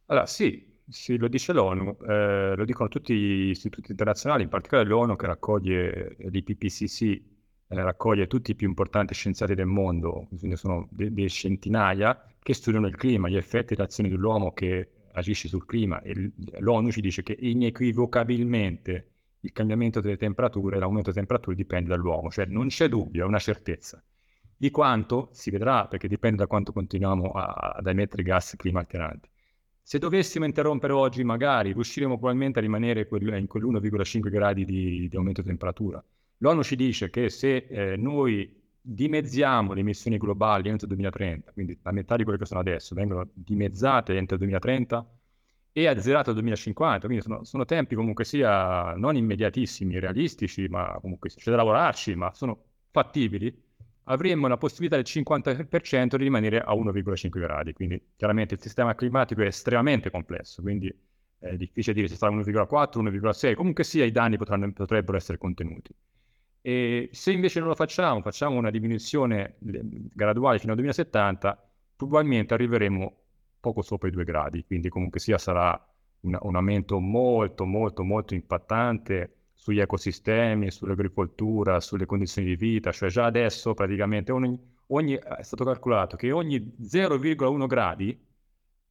Allora, 0.07 0.27
sì, 0.27 0.67
sì, 0.89 1.17
lo 1.17 1.29
dice 1.29 1.53
l'ONU, 1.53 1.97
eh, 2.09 2.55
lo 2.57 2.65
dicono 2.65 2.89
tutti 2.89 3.15
gli 3.15 3.49
istituti 3.51 3.93
internazionali, 3.93 4.43
in 4.43 4.49
particolare 4.49 4.89
l'ONU 4.89 5.15
che 5.15 5.27
raccoglie 5.27 6.17
l'IPPCC, 6.19 7.03
eh, 7.03 7.23
raccoglie 7.69 8.27
tutti 8.27 8.51
i 8.51 8.55
più 8.57 8.67
importanti 8.67 9.15
scienziati 9.15 9.55
del 9.55 9.67
mondo, 9.67 10.27
quindi 10.37 10.57
sono 10.57 10.89
delle 10.91 11.13
de 11.13 11.29
centinaia, 11.29 12.25
che 12.43 12.55
studiano 12.55 12.89
il 12.89 12.97
clima, 12.97 13.29
gli 13.29 13.37
effetti 13.37 13.75
e 13.75 13.77
le 13.77 13.85
azioni 13.85 14.09
dell'uomo 14.09 14.53
che 14.53 14.89
agisce 15.13 15.49
sul 15.49 15.65
clima. 15.67 16.01
E 16.03 16.33
L'ONU 16.59 16.91
ci 16.91 17.01
dice 17.01 17.23
che 17.23 17.37
inequivocabilmente 17.39 19.11
il 19.41 19.53
cambiamento 19.53 20.01
delle 20.01 20.17
temperature, 20.17 20.79
l'aumento 20.79 21.11
delle 21.11 21.27
temperature 21.27 21.57
dipende 21.57 21.89
dall'uomo, 21.89 22.31
cioè 22.31 22.47
non 22.47 22.69
c'è 22.69 22.89
dubbio, 22.89 23.25
è 23.25 23.27
una 23.27 23.39
certezza. 23.39 24.03
Di 24.57 24.71
quanto 24.71 25.31
si 25.33 25.51
vedrà, 25.51 25.87
perché 25.87 26.07
dipende 26.07 26.39
da 26.39 26.47
quanto 26.47 26.73
continuiamo 26.73 27.31
a, 27.31 27.75
ad 27.77 27.87
emettere 27.87 28.23
gas 28.23 28.55
clima 28.57 28.81
alteranti. 28.81 29.29
Se 29.83 29.99
dovessimo 29.99 30.45
interrompere 30.45 30.93
oggi, 30.93 31.25
magari 31.25 31.73
riusciremo 31.73 32.19
probabilmente 32.19 32.59
a 32.59 32.63
rimanere 32.63 33.09
in 33.11 33.47
quell'1,5 33.47 34.29
gradi 34.29 34.65
di, 34.65 35.09
di, 35.09 35.17
aumento 35.17 35.41
di 35.41 35.49
temperatura. 35.49 36.05
L'ONU 36.39 36.63
ci 36.63 36.77
dice 36.77 37.11
che 37.11 37.31
se 37.31 37.67
eh, 37.69 37.97
noi 37.97 38.60
dimezziamo 38.81 39.73
le 39.73 39.81
emissioni 39.81 40.17
globali 40.17 40.69
entro 40.69 40.87
il 40.87 40.93
2030, 40.95 41.53
quindi 41.53 41.79
la 41.83 41.93
metà 41.93 42.17
di 42.17 42.25
quelle 42.25 42.39
che 42.39 42.47
sono 42.47 42.61
adesso 42.61 42.95
vengono 42.95 43.29
dimezzate 43.33 44.17
entro 44.17 44.35
il 44.35 44.41
2030 44.41 45.07
e 45.73 45.87
azzerate 45.87 46.27
nel 46.33 46.35
2050, 46.41 47.07
quindi 47.07 47.23
sono, 47.23 47.45
sono, 47.45 47.65
tempi 47.65 47.95
comunque 47.95 48.25
sia 48.25 48.95
non 48.95 49.17
immediatissimi, 49.17 49.99
realistici, 49.99 50.67
ma 50.69 50.99
comunque 51.01 51.31
c'è 51.31 51.51
da 51.51 51.57
lavorarci, 51.57 52.15
ma 52.15 52.33
sono 52.35 52.65
fattibili 52.91 53.69
avremmo 54.11 54.49
la 54.49 54.57
possibilità 54.57 54.97
del 54.97 55.05
50% 55.07 56.17
di 56.17 56.25
rimanere 56.25 56.61
a 56.61 56.75
1,5 56.75 57.29
gradi. 57.39 57.73
Quindi 57.73 58.03
chiaramente 58.17 58.55
il 58.55 58.61
sistema 58.61 58.95
climatico 58.95 59.43
è 59.43 59.47
estremamente 59.47 60.11
complesso, 60.11 60.63
quindi 60.63 60.93
è 61.39 61.57
difficile 61.57 61.95
dire 61.95 62.09
se 62.09 62.17
sarà 62.17 62.35
1,4, 62.35 63.01
1,6, 63.01 63.55
comunque 63.55 63.85
sia 63.85 64.05
i 64.05 64.11
danni 64.11 64.37
potranno, 64.37 64.71
potrebbero 64.73 65.17
essere 65.17 65.39
contenuti. 65.39 65.95
E 66.63 67.09
se 67.13 67.33
invece 67.33 67.59
non 67.59 67.69
lo 67.69 67.75
facciamo, 67.75 68.21
facciamo 68.21 68.59
una 68.59 68.71
diminuzione 68.71 69.57
graduale 69.59 70.59
fino 70.59 70.73
al 70.73 70.79
2070, 70.79 71.71
probabilmente 71.97 72.55
arriveremo 72.55 73.17
poco 73.61 73.83
sopra 73.83 74.09
i 74.09 74.11
2 74.11 74.25
gradi, 74.25 74.65
quindi 74.65 74.89
comunque 74.89 75.21
sia 75.21 75.39
sarà 75.39 75.79
un, 76.21 76.39
un 76.41 76.57
aumento 76.57 76.99
molto 76.99 77.65
molto 77.65 78.03
molto 78.03 78.35
impattante 78.35 79.35
sugli 79.55 79.81
ecosistemi, 79.81 80.71
sull'agricoltura, 80.71 81.81
sulle 81.81 82.07
condizioni 82.07 82.49
di 82.49 82.57
vita, 82.57 82.93
cioè 82.93 83.11
già 83.11 83.27
adesso 83.27 83.75
praticamente 83.75 84.33
ogni, 84.33 84.59
ogni, 84.89 85.15
è 85.15 85.43
stato 85.43 85.65
calcolato 85.65 86.17
che 86.17 86.33
ogni 86.33 86.77
0,1 86.83 87.67
gradi 87.67 88.19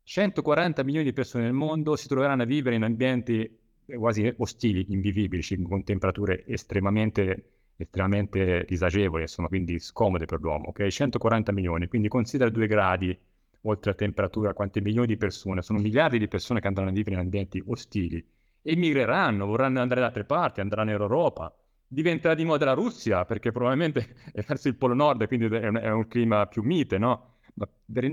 140 0.03 0.83
milioni 0.83 1.05
di 1.05 1.13
persone 1.13 1.43
nel 1.45 1.53
mondo 1.53 1.95
si 1.95 2.07
troveranno 2.07 2.43
a 2.43 2.45
vivere 2.45 2.75
in 2.75 2.83
ambienti 2.83 3.57
quasi 3.97 4.31
ostili, 4.37 4.85
invivibili, 4.89 5.43
con 5.63 5.83
temperature 5.83 6.45
estremamente, 6.45 7.58
estremamente 7.83 8.65
disagevoli, 8.67 9.23
insomma, 9.23 9.47
quindi 9.47 9.79
scomode 9.79 10.25
per 10.25 10.39
l'uomo, 10.41 10.67
ok? 10.67 10.85
140 10.87 11.51
milioni, 11.51 11.87
quindi 11.87 12.07
considera 12.07 12.49
2 12.49 12.67
gradi 12.67 13.17
oltre 13.63 13.91
a 13.91 13.93
temperatura, 13.93 14.53
quante 14.53 14.81
milioni 14.81 15.07
di 15.07 15.17
persone, 15.17 15.61
sono 15.61 15.79
miliardi 15.79 16.17
di 16.19 16.27
persone 16.27 16.59
che 16.59 16.67
andranno 16.67 16.89
a 16.89 16.93
vivere 16.93 17.15
in 17.15 17.21
ambienti 17.21 17.61
ostili 17.65 18.23
emigreranno, 18.61 19.45
vorranno 19.45 19.79
andare 19.79 20.01
da 20.01 20.07
altre 20.07 20.25
parti, 20.25 20.59
andranno 20.59 20.91
in 20.91 20.99
Europa. 20.99 21.53
Diventerà 21.87 22.35
di 22.35 22.45
moda 22.45 22.65
la 22.65 22.73
Russia, 22.73 23.25
perché 23.25 23.51
probabilmente 23.51 24.15
è 24.31 24.41
verso 24.41 24.67
il 24.67 24.75
Polo 24.75 24.93
Nord, 24.93 25.25
quindi 25.27 25.45
è 25.45 25.67
un, 25.67 25.75
è 25.77 25.89
un 25.89 26.07
clima 26.07 26.45
più 26.47 26.61
mite, 26.63 26.97
no? 26.97 27.37
Ma 27.55 27.67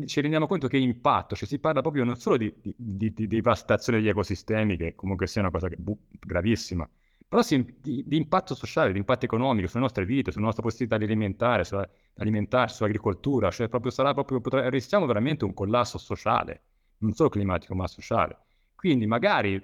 ci 0.07 0.21
rendiamo 0.21 0.47
conto 0.47 0.67
che 0.67 0.77
impatto, 0.77 1.37
cioè 1.37 1.47
si 1.47 1.59
parla 1.61 1.81
proprio 1.81 2.03
non 2.05 2.17
solo 2.17 2.37
di, 2.37 2.53
di, 2.61 2.75
di, 2.77 3.13
di 3.13 3.27
devastazione 3.29 3.99
degli 3.99 4.09
ecosistemi, 4.09 4.77
che 4.77 4.95
comunque 4.97 5.27
sia 5.29 5.41
una 5.41 5.51
cosa 5.51 5.69
che, 5.69 5.77
bu, 5.77 5.97
gravissima, 6.19 6.89
però 7.29 7.43
sì, 7.43 7.65
di, 7.81 8.05
di, 8.07 8.17
impatto 8.17 8.55
sociale, 8.55 8.93
di 8.93 8.99
impatto 8.99 9.25
economico 9.25 9.67
sulle 9.67 9.83
nostre 9.83 10.05
vite, 10.05 10.31
sulla 10.31 10.45
nostra 10.45 10.63
possibilità 10.63 10.97
di 10.97 11.05
alimentare, 11.05 11.65
sulla, 11.65 11.89
alimentarsi, 12.19 12.77
sull'agricoltura, 12.77 13.51
cioè 13.51 13.69
proprio 13.69 13.91
sarà 13.91 14.15
proprio, 14.15 14.41
potrà, 14.41 14.69
rischiamo 14.69 15.07
veramente 15.07 15.45
un 15.45 15.53
collasso 15.53 15.99
sociale, 15.99 16.63
non 16.99 17.13
solo 17.15 17.29
climatico 17.29 17.75
ma 17.75 17.89
sociale. 17.89 18.39
Quindi 18.77 19.07
magari 19.07 19.61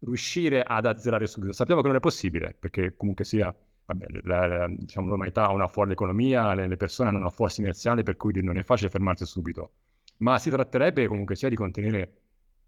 riuscire 0.00 0.62
ad 0.62 0.84
azzerare 0.84 1.26
subito. 1.26 1.52
Sappiamo 1.52 1.80
che 1.80 1.86
non 1.86 1.96
è 1.96 2.00
possibile, 2.00 2.54
perché 2.58 2.94
comunque 2.96 3.24
sia, 3.24 3.54
vabbè, 3.86 4.06
la, 4.24 4.46
la, 4.46 4.68
diciamo, 4.68 5.08
l'umanità 5.08 5.46
ha 5.46 5.52
una 5.52 5.68
fuori 5.68 5.92
economia, 5.92 6.52
le, 6.54 6.68
le, 6.68 6.76
persone 6.76 7.08
hanno 7.08 7.18
una 7.18 7.30
forza 7.30 7.60
inerziale, 7.62 8.02
per 8.02 8.16
cui 8.16 8.42
non 8.42 8.58
è 8.58 8.62
facile 8.62 8.90
fermarsi 8.90 9.24
subito. 9.24 9.72
Ma 10.18 10.38
si 10.38 10.50
tratterebbe 10.50 11.06
comunque 11.06 11.34
sia 11.34 11.48
di 11.48 11.56
contenere 11.56 12.12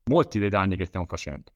molti 0.05 0.39
dei 0.39 0.49
danni 0.49 0.77
che 0.77 0.87
stiamo 0.87 1.07
facendo. 1.07 1.53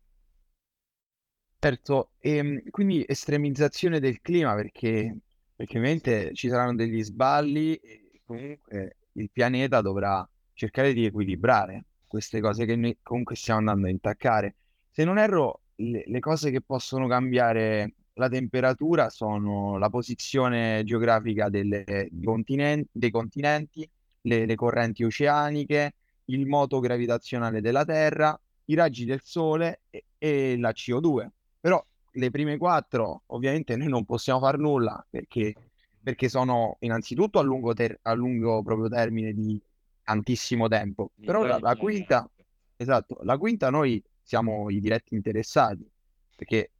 Certo, 1.64 2.10
e 2.18 2.38
ehm, 2.38 2.70
quindi 2.70 3.04
estremizzazione 3.06 4.00
del 4.00 4.20
clima, 4.20 4.52
perché, 4.56 5.16
perché 5.54 5.78
ovviamente 5.78 6.34
ci 6.34 6.48
saranno 6.48 6.74
degli 6.74 7.00
sballi 7.04 7.76
e 7.76 8.20
comunque 8.24 8.96
il 9.12 9.30
pianeta 9.30 9.80
dovrà 9.80 10.28
cercare 10.54 10.92
di 10.92 11.04
equilibrare 11.04 11.84
queste 12.08 12.40
cose 12.40 12.64
che 12.64 12.74
noi 12.74 12.98
comunque 13.00 13.36
stiamo 13.36 13.60
andando 13.60 13.86
a 13.86 13.90
intaccare. 13.90 14.56
Se 14.90 15.04
non 15.04 15.18
erro, 15.18 15.60
le, 15.76 16.02
le 16.04 16.18
cose 16.18 16.50
che 16.50 16.62
possono 16.62 17.06
cambiare 17.06 17.92
la 18.14 18.28
temperatura 18.28 19.08
sono 19.08 19.78
la 19.78 19.88
posizione 19.88 20.82
geografica 20.84 21.48
delle, 21.48 22.08
continenti, 22.24 22.88
dei 22.90 23.10
continenti, 23.12 23.88
le, 24.22 24.46
le, 24.46 24.54
correnti 24.56 25.04
oceaniche, 25.04 25.94
il 26.24 26.44
moto 26.44 26.80
gravitazionale 26.80 27.60
della 27.60 27.84
Terra, 27.84 28.36
i 28.64 28.74
raggi 28.74 29.04
del 29.04 29.20
Sole 29.22 29.82
e, 29.90 30.06
e, 30.18 30.56
la 30.58 30.70
CO2. 30.70 31.28
Però 31.62 31.80
le 32.14 32.30
prime 32.30 32.58
quattro 32.58 33.22
ovviamente 33.26 33.76
noi 33.76 33.86
non 33.86 34.04
possiamo 34.04 34.40
fare 34.40 34.58
nulla 34.58 35.06
perché, 35.08 35.54
perché 36.02 36.28
sono 36.28 36.76
innanzitutto 36.80 37.38
a 37.38 37.42
lungo, 37.42 37.72
ter- 37.72 38.00
a 38.02 38.14
lungo 38.14 38.62
proprio 38.64 38.88
termine 38.88 39.32
di 39.32 39.62
tantissimo 40.02 40.66
tempo. 40.66 41.12
Però 41.24 41.44
la, 41.44 41.60
la 41.60 41.76
quinta, 41.76 42.28
esatto, 42.76 43.18
la 43.22 43.38
quinta 43.38 43.70
noi 43.70 44.02
siamo 44.20 44.70
i 44.70 44.80
diretti 44.80 45.14
interessati, 45.14 45.88
perché 46.34 46.70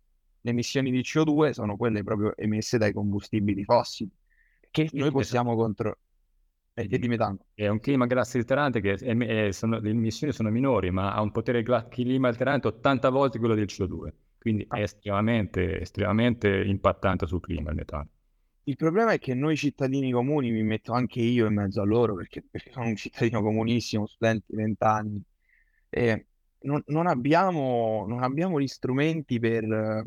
le 0.41 0.51
emissioni 0.51 0.91
di 0.91 0.99
CO2 1.03 1.51
sono 1.51 1.77
quelle 1.77 2.03
proprio 2.03 2.37
emesse 2.37 2.77
dai 2.77 2.93
combustibili 2.93 3.63
fossili, 3.63 4.11
che 4.69 4.89
noi 4.95 5.13
possiamo 5.13 5.55
controllare. 5.55 6.01
E 6.75 6.89
di 6.89 7.07
metano. 7.07 7.39
È 7.55 7.69
un 7.69 7.79
clima 7.79 8.07
gas 8.07 8.35
alterante 8.35 8.81
che 8.81 8.95
è, 8.95 9.17
è, 9.17 9.53
sono, 9.53 9.79
le 9.79 9.91
emissioni 9.91 10.33
sono 10.33 10.51
minori, 10.51 10.91
ma 10.91 11.13
ha 11.13 11.21
un 11.21 11.31
potere 11.31 11.63
clima 11.89 12.27
alterante 12.27 12.67
80 12.67 13.11
volte 13.11 13.39
quello 13.39 13.55
del 13.55 13.67
CO2. 13.67 14.13
Quindi 14.43 14.67
è 14.69 14.83
estremamente, 14.83 15.81
estremamente 15.83 16.49
impattante 16.49 17.29
sul 17.29 17.39
clima 17.41 17.71
il 17.71 17.77
metano. 17.77 18.09
Il 18.65 18.75
problema 18.75 19.13
è 19.13 19.19
che 19.21 19.35
noi 19.35 19.57
cittadini 19.57 20.11
comuni, 20.11 20.51
mi 20.51 20.65
metto 20.65 20.93
anche 20.93 21.21
io 21.21 21.47
in 21.47 21.55
mezzo 21.55 21.81
a 21.81 21.85
loro, 21.85 22.17
perché, 22.17 22.43
perché 22.51 22.73
sono 22.73 22.87
un 22.87 22.97
cittadino 22.97 23.41
comunissimo, 23.41 24.05
studente, 24.07 24.47
20 24.49 24.83
anni, 24.85 25.23
e 25.89 26.27
non, 26.63 26.83
non 26.87 27.07
abbiamo, 27.07 28.05
non 28.09 28.25
abbiamo 28.25 28.61
gli 28.61 28.67
strumenti 28.67 29.39
per, 29.39 30.05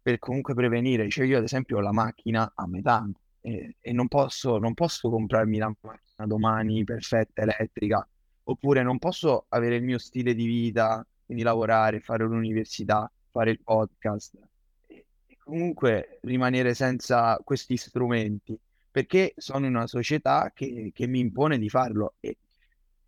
per 0.00 0.18
comunque 0.20 0.54
prevenire. 0.54 1.08
Cioè 1.08 1.26
io 1.26 1.38
ad 1.38 1.42
esempio 1.42 1.78
ho 1.78 1.80
la 1.80 1.92
macchina 1.92 2.52
a 2.54 2.68
metano 2.68 3.14
e, 3.40 3.74
e 3.80 3.92
non 3.92 4.06
posso, 4.06 4.58
non 4.58 4.74
posso 4.74 5.10
comprarmi 5.10 5.58
la 5.58 5.74
macchina 5.80 6.26
domani 6.28 6.84
perfetta, 6.84 7.42
elettrica, 7.42 8.08
oppure 8.44 8.84
non 8.84 8.98
posso 9.00 9.46
avere 9.48 9.74
il 9.74 9.82
mio 9.82 9.98
stile 9.98 10.32
di 10.32 10.46
vita, 10.46 11.04
quindi 11.26 11.42
lavorare, 11.42 11.98
fare 11.98 12.22
l'università, 12.24 13.10
fare 13.34 13.50
il 13.50 13.60
podcast 13.60 14.38
e, 14.86 15.04
e 15.26 15.36
comunque 15.42 16.20
rimanere 16.22 16.72
senza 16.74 17.36
questi 17.42 17.76
strumenti, 17.76 18.56
perché 18.90 19.34
sono 19.36 19.66
in 19.66 19.74
una 19.74 19.88
società 19.88 20.52
che, 20.54 20.92
che 20.94 21.06
mi 21.08 21.18
impone 21.18 21.58
di 21.58 21.68
farlo 21.68 22.14
e, 22.20 22.36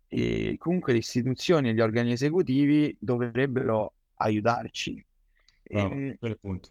e 0.07 0.55
comunque 0.59 0.91
le 0.91 0.99
istituzioni 0.99 1.69
e 1.69 1.73
gli 1.73 1.79
organi 1.79 2.11
esecutivi 2.11 2.95
dovrebbero 2.99 3.93
aiutarci. 4.15 5.05
Bravo, 5.63 5.93
e, 5.93 6.17
ehm, 6.19 6.35
punto 6.41 6.69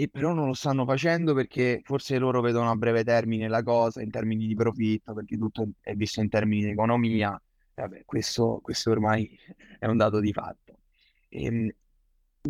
e 0.00 0.08
però 0.08 0.32
non 0.32 0.46
lo 0.46 0.54
stanno 0.54 0.84
facendo 0.84 1.34
perché 1.34 1.80
forse 1.82 2.18
loro 2.18 2.40
vedono 2.40 2.70
a 2.70 2.76
breve 2.76 3.02
termine 3.02 3.48
la 3.48 3.64
cosa 3.64 4.00
in 4.00 4.10
termini 4.10 4.46
di 4.46 4.54
profitto, 4.54 5.12
perché 5.12 5.36
tutto 5.36 5.70
è 5.80 5.94
visto 5.94 6.20
in 6.20 6.28
termini 6.28 6.62
di 6.66 6.70
economia. 6.70 7.40
Vabbè, 7.74 8.04
questo, 8.04 8.60
questo 8.62 8.92
ormai 8.92 9.36
è 9.76 9.86
un 9.86 9.96
dato 9.96 10.20
di 10.20 10.32
fatto. 10.32 10.78
E, 11.28 11.44
ehm, 11.44 11.70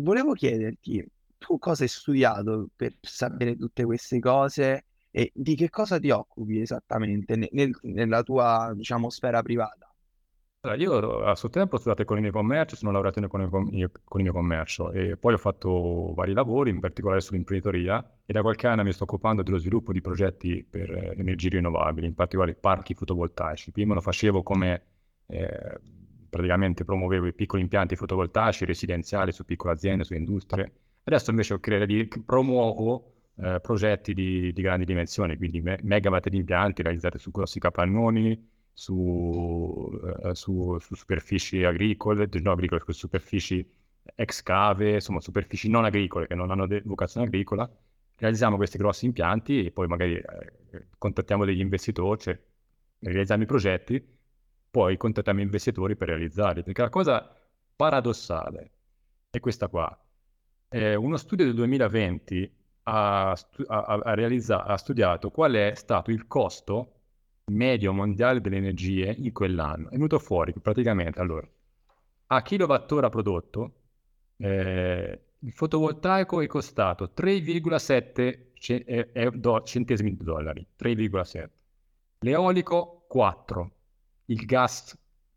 volevo 0.01 0.33
chiederti, 0.33 1.05
tu 1.37 1.57
cosa 1.57 1.83
hai 1.83 1.89
studiato 1.89 2.69
per 2.75 2.95
sapere 3.01 3.55
tutte 3.55 3.85
queste 3.85 4.19
cose 4.19 4.85
e 5.11 5.31
di 5.33 5.55
che 5.55 5.69
cosa 5.69 5.99
ti 5.99 6.09
occupi 6.09 6.59
esattamente 6.59 7.35
nel, 7.51 7.71
nella 7.81 8.23
tua, 8.23 8.71
diciamo, 8.75 9.09
sfera 9.09 9.41
privata? 9.41 9.91
Allora, 10.61 10.77
io 10.77 11.23
a 11.23 11.35
suo 11.35 11.49
tempo 11.49 11.75
ho 11.75 11.77
studiato 11.77 12.01
economia 12.01 12.29
e 12.29 12.33
commercio, 12.33 12.75
sono 12.75 12.91
laureato 12.91 13.19
in 13.19 13.25
economia, 13.25 13.85
e 13.85 14.31
commercio 14.31 14.91
e 14.91 15.15
poi 15.15 15.33
ho 15.33 15.37
fatto 15.37 16.13
vari 16.13 16.33
lavori, 16.33 16.69
in 16.69 16.81
particolare 16.81 17.21
sull'imprenditoria 17.21 18.17
e 18.25 18.33
da 18.33 18.41
qualche 18.41 18.67
anno 18.67 18.83
mi 18.83 18.91
sto 18.91 19.05
occupando 19.05 19.41
dello 19.41 19.57
sviluppo 19.57 19.93
di 19.93 20.01
progetti 20.01 20.65
per 20.69 20.91
eh, 20.91 21.15
energie 21.17 21.47
rinnovabili, 21.49 22.07
in 22.07 22.13
particolare 22.13 22.55
parchi 22.55 22.93
fotovoltaici. 22.93 23.71
Prima 23.71 23.93
lo 23.93 24.01
facevo 24.01 24.43
come 24.43 24.83
eh, 25.27 25.79
praticamente 26.29 26.85
promuovevo 26.85 27.27
i 27.27 27.33
piccoli 27.33 27.61
impianti 27.61 27.95
fotovoltaici 27.95 28.65
residenziali 28.65 29.31
su 29.31 29.45
piccole 29.45 29.73
aziende, 29.73 30.03
su 30.03 30.13
industrie. 30.13 30.71
Adesso 31.03 31.31
invece 31.31 31.59
di, 31.85 32.07
promuovo 32.25 33.13
eh, 33.37 33.59
progetti 33.61 34.13
di, 34.13 34.51
di, 34.53 34.61
grandi 34.61 34.85
dimensioni, 34.85 35.37
quindi 35.37 35.61
me, 35.61 35.79
megawatt 35.81 36.29
di 36.29 36.37
impianti 36.37 36.81
realizzati 36.81 37.17
su 37.17 37.31
grossi 37.31 37.59
capannoni, 37.59 38.47
su, 38.73 39.89
eh, 40.23 40.35
su, 40.35 40.77
su, 40.79 40.95
superfici 40.95 41.63
agricole, 41.63 42.29
no 42.41 42.51
agricole, 42.51 42.81
su 42.85 42.91
superfici 42.91 43.67
ex 44.15 44.41
cave, 44.43 44.95
insomma 44.95 45.19
superfici 45.21 45.69
non 45.69 45.85
agricole 45.85 46.27
che 46.27 46.35
non 46.35 46.51
hanno 46.51 46.67
de- 46.67 46.81
vocazione 46.85 47.27
agricola, 47.27 47.69
realizziamo 48.15 48.57
questi 48.57 48.77
grossi 48.77 49.05
impianti 49.05 49.65
e 49.65 49.71
poi 49.71 49.87
magari 49.87 50.15
eh, 50.15 50.87
contattiamo 50.97 51.45
degli 51.45 51.59
investitori, 51.59 52.19
cioè 52.19 52.39
realizziamo 52.99 53.43
i 53.43 53.45
progetti, 53.45 54.18
poi 54.69 54.97
contattiamo 54.97 55.41
investitori 55.41 55.95
per 55.95 56.09
realizzarli, 56.09 56.63
perché 56.63 56.81
la 56.81 56.89
cosa 56.89 57.35
paradossale 57.75 58.71
è 59.29 59.39
questa 59.39 59.67
qua. 59.67 59.97
Eh, 60.69 60.95
uno 60.95 61.17
studio 61.17 61.45
del 61.45 61.55
2020 61.55 62.55
ha, 62.83 63.33
stu- 63.35 63.65
ha, 63.67 63.83
ha, 63.83 64.13
realizza- 64.13 64.63
ha 64.63 64.77
studiato 64.77 65.31
qual 65.31 65.53
è 65.53 65.73
stato 65.75 66.11
il 66.11 66.27
costo 66.27 66.93
medio 67.51 67.93
mondiale 67.93 68.41
delle 68.41 68.57
energie 68.57 69.11
in 69.17 69.31
quell'anno. 69.31 69.87
È 69.89 69.93
venuto 69.93 70.19
fuori 70.19 70.53
che 70.53 70.59
praticamente, 70.59 71.19
allora, 71.19 71.47
a 72.27 72.41
kilowattora 72.41 73.09
prodotto, 73.09 73.73
eh, 74.37 75.21
il 75.39 75.51
fotovoltaico 75.53 76.41
è 76.41 76.47
costato 76.47 77.11
3,7 77.11 78.51
ce- 78.53 78.83
eh, 78.85 79.31
do- 79.31 79.63
centesimi 79.63 80.15
di 80.15 80.23
dollari, 80.23 80.65
3,7. 80.75 81.49
L'eolico 82.19 83.05
4, 83.07 83.71
il 84.29 84.45
gas 84.45 84.95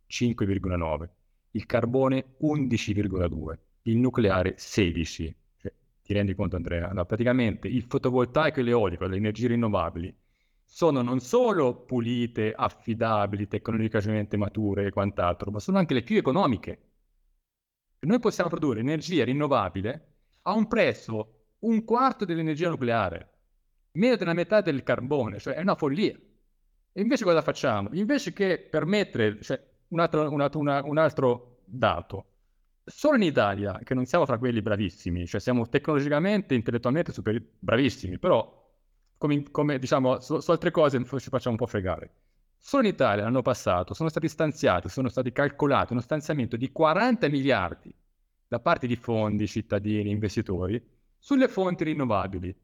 5,9, 0.08 1.08
il 1.52 1.64
carbone 1.64 2.36
11,2, 2.42 3.58
il 3.82 3.96
nucleare 3.96 4.54
16. 4.56 5.36
Cioè, 5.56 5.72
ti 6.02 6.12
rendi 6.12 6.34
conto 6.34 6.56
Andrea? 6.56 6.90
Allora, 6.90 7.06
praticamente 7.06 7.68
il 7.68 7.84
fotovoltaico 7.84 8.60
e 8.60 8.62
l'eolico, 8.62 9.06
le 9.06 9.16
energie 9.16 9.48
rinnovabili, 9.48 10.14
sono 10.62 11.00
non 11.00 11.20
solo 11.20 11.84
pulite, 11.84 12.52
affidabili, 12.54 13.48
tecnologicamente 13.48 14.36
mature 14.36 14.86
e 14.86 14.90
quant'altro, 14.90 15.50
ma 15.50 15.58
sono 15.58 15.78
anche 15.78 15.94
le 15.94 16.02
più 16.02 16.18
economiche. 16.18 16.80
Noi 18.00 18.18
possiamo 18.18 18.50
produrre 18.50 18.80
energia 18.80 19.24
rinnovabile 19.24 20.06
a 20.42 20.52
un 20.52 20.68
prezzo 20.68 21.44
un 21.60 21.84
quarto 21.84 22.24
dell'energia 22.26 22.68
nucleare, 22.68 23.30
meno 23.92 24.16
della 24.16 24.34
metà 24.34 24.60
del 24.60 24.82
carbone, 24.82 25.38
cioè 25.38 25.54
è 25.54 25.60
una 25.60 25.76
follia. 25.76 26.18
E 26.92 27.00
invece 27.00 27.24
cosa 27.24 27.40
facciamo? 27.40 27.88
Invece 27.92 28.32
che 28.32 28.58
permettere, 28.58 29.40
cioè, 29.40 29.60
un 29.88 30.00
altro, 30.00 30.30
un 30.30 30.40
altro, 30.40 30.60
un 30.60 30.98
altro 30.98 31.60
dato, 31.64 32.26
solo 32.84 33.16
in 33.16 33.22
Italia, 33.22 33.78
che 33.82 33.94
non 33.94 34.04
siamo 34.04 34.26
fra 34.26 34.38
quelli 34.38 34.60
bravissimi, 34.60 35.26
cioè 35.26 35.40
siamo 35.40 35.68
tecnologicamente, 35.68 36.54
intellettualmente 36.54 37.12
super 37.12 37.42
bravissimi, 37.58 38.18
però 38.18 38.60
come, 39.16 39.44
come 39.50 39.78
diciamo, 39.78 40.20
su, 40.20 40.40
su, 40.40 40.50
altre 40.50 40.70
cose 40.70 40.98
ci 40.98 41.30
facciamo 41.30 41.52
un 41.52 41.56
po' 41.56 41.66
fregare. 41.66 42.10
Solo 42.58 42.86
in 42.86 42.92
Italia 42.92 43.24
l'anno 43.24 43.42
passato 43.42 43.94
sono 43.94 44.08
stati 44.08 44.28
stanziati, 44.28 44.88
sono 44.88 45.08
stati 45.08 45.32
calcolati 45.32 45.92
uno 45.92 46.00
stanziamento 46.00 46.56
di 46.56 46.70
40 46.70 47.28
miliardi 47.28 47.92
da 48.46 48.60
parte 48.60 48.86
di 48.86 48.96
fondi, 48.96 49.46
cittadini, 49.48 50.10
investitori 50.10 50.80
sulle 51.18 51.48
fonti 51.48 51.84
rinnovabili. 51.84 52.54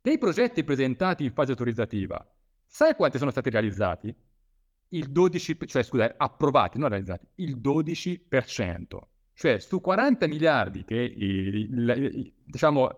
Dei 0.00 0.18
progetti 0.18 0.64
presentati 0.64 1.24
in 1.24 1.32
fase 1.32 1.50
autorizzativa, 1.50 2.24
sai 2.76 2.94
quanti 2.94 3.16
sono 3.16 3.30
stati 3.30 3.48
realizzati? 3.48 4.14
Il 4.88 5.10
12, 5.10 5.56
cioè 5.66 5.82
scusa, 5.82 6.12
approvati, 6.14 6.78
non 6.78 6.90
realizzati, 6.90 7.26
il 7.36 7.56
12%. 7.56 8.98
Cioè 9.32 9.58
su 9.60 9.80
40 9.80 10.26
miliardi 10.26 10.84
che 10.84 10.94
il, 10.94 12.34
diciamo, 12.44 12.90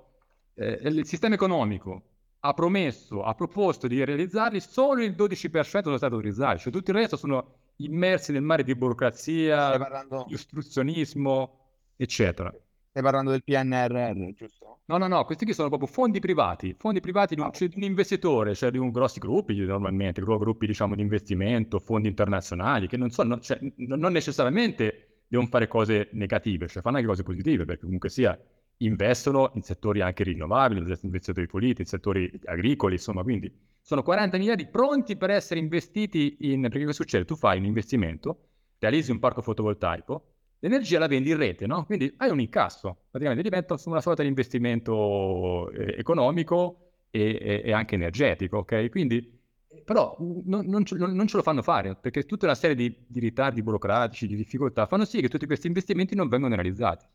eh, 0.55 0.81
il 0.83 1.07
sistema 1.07 1.37
economico 1.37 2.03
ha 2.41 2.55
promesso, 2.55 3.23
ha 3.23 3.35
proposto 3.35 3.87
di 3.87 4.05
realizzarli, 4.05 4.59
solo 4.59 5.05
il 5.05 5.13
12% 5.13 5.83
sono 5.83 5.97
stati 5.97 6.13
autorizzati, 6.13 6.59
cioè 6.59 6.73
tutto 6.73 6.91
il 6.91 6.97
resto 6.97 7.17
sono 7.17 7.55
immersi 7.77 8.33
nel 8.33 8.43
mare 8.43 8.65
di 8.65 8.75
burocrazia, 8.75 9.79
parlando... 9.79 10.25
di 10.27 10.35
ostruzionismo, 10.35 11.67
eccetera. 11.95 12.53
Stai 12.99 13.13
parlando 13.13 13.31
del 13.31 13.45
PNRR, 13.45 14.33
giusto? 14.35 14.81
No, 14.87 14.97
no, 14.97 15.07
no, 15.07 15.25
questi 15.25 15.45
qui 15.45 15.55
sono 15.55 15.69
proprio 15.69 15.89
fondi 15.89 16.19
privati, 16.19 16.75
fondi 16.77 16.99
privati 16.99 17.37
di 17.37 17.41
un, 17.41 17.53
cioè, 17.53 17.69
di 17.69 17.77
un 17.77 17.85
investitore, 17.85 18.57
cioè 18.57 18.73
di 18.73 18.79
un 18.79 18.91
grossi 18.91 19.21
gruppi 19.21 19.55
normalmente, 19.57 20.21
gruppi 20.21 20.67
diciamo 20.67 20.97
di 20.97 21.03
investimento, 21.03 21.79
fondi 21.79 22.09
internazionali, 22.09 22.89
che 22.89 22.97
non 22.97 23.11
sono, 23.11 23.39
cioè, 23.39 23.61
non 23.77 24.11
necessariamente 24.11 25.27
devono 25.29 25.49
fare 25.49 25.69
cose 25.69 26.09
negative, 26.11 26.67
cioè 26.67 26.83
fanno 26.83 26.97
anche 26.97 27.09
cose 27.09 27.23
positive, 27.23 27.65
perché 27.65 27.83
comunque 27.83 28.09
sia 28.09 28.37
investono 28.79 29.53
in 29.55 29.63
settori 29.63 30.01
anche 30.01 30.25
rinnovabili, 30.25 30.81
in 30.81 31.21
settori 31.21 31.47
puliti, 31.47 31.83
in 31.83 31.87
settori 31.87 32.29
agricoli, 32.47 32.95
insomma, 32.95 33.23
quindi 33.23 33.49
sono 33.81 34.03
40 34.03 34.39
miliardi 34.39 34.67
pronti 34.67 35.17
per 35.17 35.31
essere 35.31 35.61
investiti 35.61 36.39
in... 36.41 36.63
perché 36.63 36.81
cosa 36.81 36.95
succede? 36.95 37.25
Tu 37.25 37.37
fai 37.37 37.59
un 37.59 37.65
investimento, 37.65 38.49
realizzi 38.81 39.13
un 39.13 39.21
parco 39.21 39.41
fotovoltaico, 39.41 40.33
l'energia 40.61 40.99
la 40.99 41.07
vendi 41.07 41.31
in 41.31 41.37
rete, 41.37 41.67
no? 41.67 41.85
Quindi 41.85 42.13
hai 42.19 42.31
un 42.31 42.41
incasso, 42.41 43.05
praticamente 43.11 43.43
diventa 43.43 43.77
una 43.85 44.01
sorta 44.01 44.23
di 44.23 44.29
investimento 44.29 45.71
eh, 45.71 45.97
economico 45.99 46.93
e, 47.11 47.63
e, 47.65 47.73
anche 47.73 47.95
energetico, 47.95 48.59
ok? 48.59 48.91
Quindi, 48.91 49.37
però 49.85 50.17
non, 50.45 50.67
non, 50.67 50.85
ce, 50.85 50.97
non, 50.97 51.27
ce, 51.27 51.37
lo 51.37 51.43
fanno 51.43 51.63
fare, 51.63 51.97
perché 51.97 52.25
tutta 52.25 52.47
una 52.47 52.55
serie 52.55 52.77
di, 52.77 53.05
di 53.07 53.21
ritardi 53.21 53.63
burocratici, 53.63 54.27
di 54.27 54.37
difficoltà, 54.37 54.87
fanno 54.87 55.05
sì 55.05 55.21
che 55.21 55.29
tutti 55.29 55.47
questi 55.47 55.67
investimenti 55.67 56.15
non 56.15 56.29
vengano 56.29 56.55
realizzati. 56.55 57.07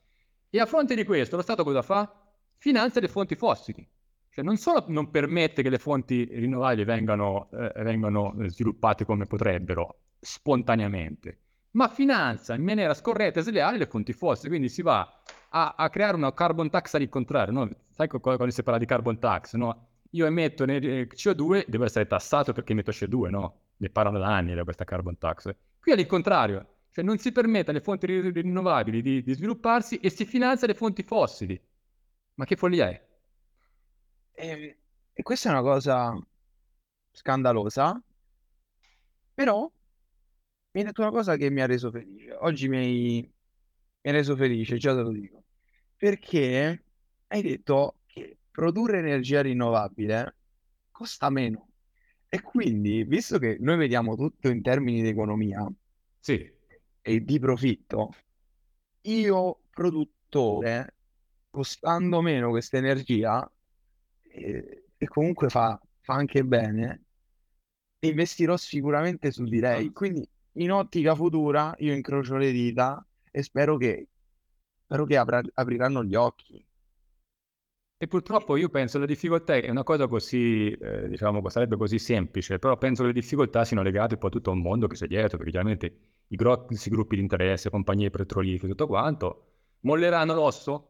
E 0.50 0.60
a 0.60 0.66
fronte 0.66 0.96
di 0.96 1.04
questo, 1.04 1.36
lo 1.36 1.42
Stato 1.42 1.64
cosa 1.64 1.82
fa? 1.82 2.12
Finanzia 2.58 3.02
le 3.02 3.08
fonti 3.08 3.36
fossili. 3.36 3.88
Cioè 4.30 4.44
non 4.44 4.58
solo 4.58 4.86
non 4.88 5.12
permette 5.12 5.62
che 5.62 5.70
le 5.70 5.78
fonti 5.78 6.24
rinnovabili 6.26 6.86
vengano, 6.86 7.50
eh, 7.52 7.84
vengano 7.84 8.36
sviluppate 8.48 9.06
come 9.06 9.26
potrebbero, 9.26 10.00
spontaneamente, 10.20 11.43
ma 11.74 11.88
finanzia 11.88 12.56
in 12.56 12.64
maniera 12.64 12.94
scorretta 12.94 13.40
e 13.40 13.44
sleale 13.44 13.78
le 13.78 13.88
fonti 13.88 14.14
fossili. 14.14 14.50
Quindi 14.50 14.70
si 14.70 14.82
va 14.82 15.22
a, 15.50 15.76
a 15.78 15.90
creare 15.90 16.16
una 16.16 16.34
carbon 16.34 16.70
tax 16.70 16.94
al 16.96 17.10
contrario. 17.10 17.54
No? 17.54 17.70
Sai 17.90 18.08
quando 18.08 18.50
si 18.50 18.64
parla 18.64 18.80
di 18.80 18.86
carbon 18.86 19.20
tax? 19.20 19.54
No? 19.56 19.90
Io 20.12 20.26
emetto 20.26 20.66
CO2, 20.66 21.66
devo 21.68 21.86
essere 21.86 22.06
tassato 22.06 22.54
perché 22.54 22.74
emetto 22.74 22.92
CO2, 22.92 23.30
no? 23.30 23.62
Ne 23.78 23.90
parlano 23.90 24.20
da 24.20 24.36
anni 24.36 24.54
da 24.54 24.64
questa 24.64 24.84
carbon 24.84 25.18
tax. 25.18 25.54
Qui 25.80 25.92
è 25.92 25.96
il 25.96 26.06
contrario. 26.06 26.68
Cioè 26.92 27.04
non 27.04 27.18
si 27.18 27.32
permette 27.32 27.72
alle 27.72 27.82
fonti 27.82 28.06
rinnovabili 28.06 29.02
di, 29.02 29.24
di 29.24 29.34
svilupparsi 29.34 29.98
e 29.98 30.12
si 30.12 30.26
finanzia 30.26 30.68
le 30.68 30.76
fonti 30.76 31.02
fossili. 31.02 31.60
Ma 32.36 32.46
che 32.46 32.56
follia 32.56 32.90
è? 32.90 33.08
E, 34.34 34.48
ehm, 34.48 34.76
e 35.14 35.24
questa 35.24 35.50
è 35.50 35.52
una 35.52 35.62
cosa 35.62 36.16
scandalosa, 37.12 38.00
però 39.34 39.72
mi 40.74 40.82
hai 40.82 40.88
detto 40.88 41.02
una 41.02 41.12
cosa 41.12 41.36
che 41.36 41.50
mi 41.52 41.62
ha 41.62 41.68
reso 41.68 41.92
felice. 41.92 42.34
Oggi 42.34 42.68
mi 42.68 42.78
hai, 42.78 43.32
mi 44.02 44.10
hai 44.10 44.12
reso 44.12 44.36
felice, 44.36 44.78
già 44.78 44.96
te 44.96 45.02
lo 45.02 45.12
dico. 45.12 45.44
Perché 45.96 46.84
hai 47.28 47.42
detto 47.42 48.00
che 48.08 48.38
produrre 48.50 48.98
energia 48.98 49.42
rinnovabile 49.42 50.36
costa 50.90 51.30
meno. 51.30 51.70
E 52.28 52.42
quindi, 52.42 53.04
visto 53.04 53.38
che 53.38 53.58
noi 53.60 53.78
vediamo 53.78 54.16
tutto 54.16 54.50
in 54.50 54.64
termini 54.64 55.04
di 55.04 55.10
economia 55.10 55.72
sì. 56.20 56.52
e 57.02 57.24
di 57.24 57.40
profitto, 57.40 58.10
io 59.02 59.60
produttore, 59.70 60.96
costando 61.52 62.22
meno 62.22 62.50
questa 62.50 62.78
energia, 62.78 63.48
e, 64.24 64.86
e 64.98 65.08
comunque 65.08 65.50
fa, 65.50 65.80
fa 66.02 66.16
anche 66.16 66.44
bene, 66.44 67.04
investirò 68.00 68.58
sicuramente 68.58 69.30
su 69.30 69.44
di 69.44 69.60
lei. 69.60 69.92
Quindi 69.92 70.28
in 70.54 70.72
ottica 70.72 71.16
futura 71.16 71.74
io 71.80 71.94
incrocio 71.94 72.38
le 72.38 72.52
dita 72.52 73.06
e 73.32 73.44
spero 73.44 73.78
che, 73.78 74.08
spero 74.84 75.06
che 75.06 75.18
apra- 75.18 75.42
apriranno 75.54 76.04
gli 76.04 76.16
occhi. 76.16 76.66
E 77.98 78.08
purtroppo 78.08 78.58
io 78.58 78.70
penso 78.70 79.00
la 79.00 79.06
difficoltà 79.06 79.56
è 79.56 79.70
una 79.70 79.84
cosa 79.84 80.08
così, 80.08 80.72
eh, 80.72 81.08
diciamo, 81.08 81.48
sarebbe 81.48 81.78
così 81.78 82.00
semplice, 82.00 82.60
però 82.60 82.78
penso 82.78 83.02
che 83.02 83.08
le 83.08 83.14
difficoltà 83.14 83.64
siano 83.64 83.82
legate 83.82 84.18
poi 84.18 84.30
a 84.30 84.34
tutto 84.34 84.52
un 84.52 84.62
mondo 84.62 84.88
che 84.88 84.96
c'è 84.96 85.08
dietro, 85.08 85.38
perché 85.38 85.52
chiaramente 85.52 86.00
i 86.28 86.36
grossi 86.36 86.90
gruppi 86.90 87.16
di 87.16 87.22
interesse, 87.22 87.70
compagnie 87.70 88.10
petrolifere, 88.10 88.70
tutto 88.70 88.88
quanto, 88.88 89.54
molleranno 89.82 90.34
l'osso 90.34 90.88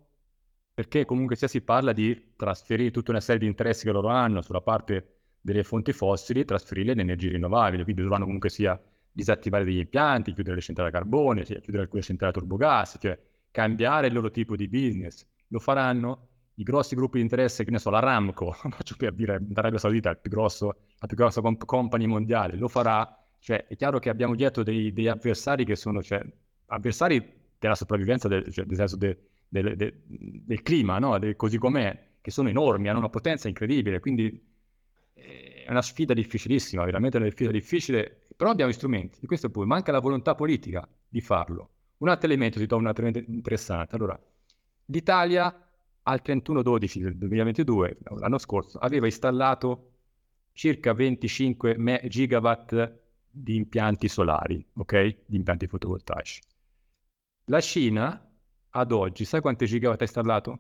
perché 0.74 1.06
comunque 1.06 1.36
sia 1.36 1.48
si 1.48 1.62
parla 1.62 1.94
di 1.94 2.34
trasferire 2.36 2.90
tutta 2.90 3.12
una 3.12 3.20
serie 3.20 3.42
di 3.42 3.46
interessi 3.48 3.86
che 3.86 3.92
loro 3.92 4.08
hanno 4.08 4.42
sulla 4.42 4.62
parte 4.62 5.20
delle 5.40 5.64
fonti 5.64 5.94
fossili 5.94 6.46
trasferirle 6.46 6.94
in 6.94 7.00
energie 7.02 7.30
rinnovabili, 7.30 7.84
quindi 7.84 8.02
dovranno 8.02 8.26
comunque 8.26 8.50
sia 8.50 8.80
disattivare 9.14 9.64
degli 9.64 9.78
impianti, 9.78 10.34
chiudere 10.34 10.56
le 10.56 10.62
centrali 10.62 10.90
a 10.90 10.92
carbone, 10.92 11.46
cioè 11.46 11.62
chiudere 11.62 11.84
alcune 11.84 12.02
centrali 12.02 12.34
a 12.36 12.40
turbogas, 12.40 12.98
cioè 13.00 13.18
cambiare 13.52 14.08
il 14.08 14.14
loro 14.14 14.32
tipo 14.32 14.56
di 14.56 14.68
business. 14.68 15.26
Lo 15.50 15.60
faranno 15.60 16.30
i 16.56 16.64
grossi 16.64 16.96
gruppi 16.96 17.18
di 17.18 17.24
interesse, 17.24 17.64
che 17.64 17.72
ne 17.72 17.80
so, 17.80 17.90
la 17.90 18.00
Ramco, 18.00 18.52
faccio 18.70 18.96
per 18.98 19.14
dire, 19.14 19.42
l'Arabia 19.54 19.80
Saudita 19.80 20.12
è 20.12 20.18
più 20.18 20.30
grosso, 20.32 20.68
la 21.00 21.08
più 21.08 21.16
grossa 21.16 21.42
comp- 21.42 21.66
company 21.66 22.06
mondiale, 22.06 22.58
lo 22.58 22.68
farà. 22.68 23.18
Cioè, 23.40 23.68
è 23.68 23.76
chiaro 23.76 24.00
che 24.00 24.10
abbiamo 24.10 24.36
dietro 24.36 24.64
dei, 24.64 24.94
degli 24.94 25.08
avversari 25.08 25.66
che 25.66 25.76
sono, 25.76 26.02
cioè, 26.02 26.22
avversari 26.68 27.42
della 27.60 27.76
sopravvivenza, 27.76 28.28
del, 28.28 28.52
cioè, 28.52 28.66
nel 28.66 28.76
senso 28.76 28.96
de, 28.98 29.18
de, 29.48 29.76
de, 29.76 30.02
del 30.08 30.62
clima, 30.62 30.98
no? 31.00 31.20
così 31.36 31.58
com'è, 31.58 32.12
che 32.22 32.32
sono 32.32 32.50
enormi, 32.50 32.88
hanno 32.88 33.00
una 33.00 33.10
potenza 33.10 33.48
incredibile, 33.48 34.00
quindi 34.00 34.42
eh, 35.14 35.64
è 35.66 35.70
una 35.72 35.82
sfida 35.82 36.14
difficilissima, 36.14 36.86
veramente 36.86 37.18
una 37.18 37.30
sfida 37.30 37.52
difficile, 37.52 38.23
però 38.44 38.56
abbiamo 38.56 38.72
gli 38.72 38.76
strumenti, 38.76 39.20
di 39.22 39.26
questo 39.26 39.50
poi 39.50 39.66
manca 39.66 39.94
la 39.94 40.02
volontà 40.02 40.36
politica 40.36 40.86
di 41.08 41.22
farlo. 41.22 41.70
Un 42.00 42.10
altro 42.10 42.28
elemento 42.28 42.60
si 42.60 42.68
trova 42.68 42.82
un 42.82 42.90
altro 42.90 43.06
elemento 43.06 43.32
interessante. 43.32 43.96
Allora, 43.96 44.22
l'Italia 44.88 45.66
al 46.02 46.22
31-12 46.22 47.00
del 47.04 47.16
2022, 47.16 48.00
l'anno 48.18 48.38
scorso, 48.38 48.80
aveva 48.80 49.06
installato 49.06 49.92
circa 50.52 50.92
25 50.92 52.02
gigawatt 52.10 53.00
di 53.30 53.56
impianti 53.56 54.10
solari, 54.10 54.62
ok? 54.74 55.20
Di 55.26 55.38
impianti 55.38 55.66
fotovoltaici. 55.66 56.42
La 57.46 57.62
Cina 57.62 58.30
ad 58.72 58.92
oggi, 58.92 59.24
sai 59.24 59.40
quanti 59.40 59.68
gigawatt 59.68 60.02
ha 60.02 60.04
installato? 60.04 60.60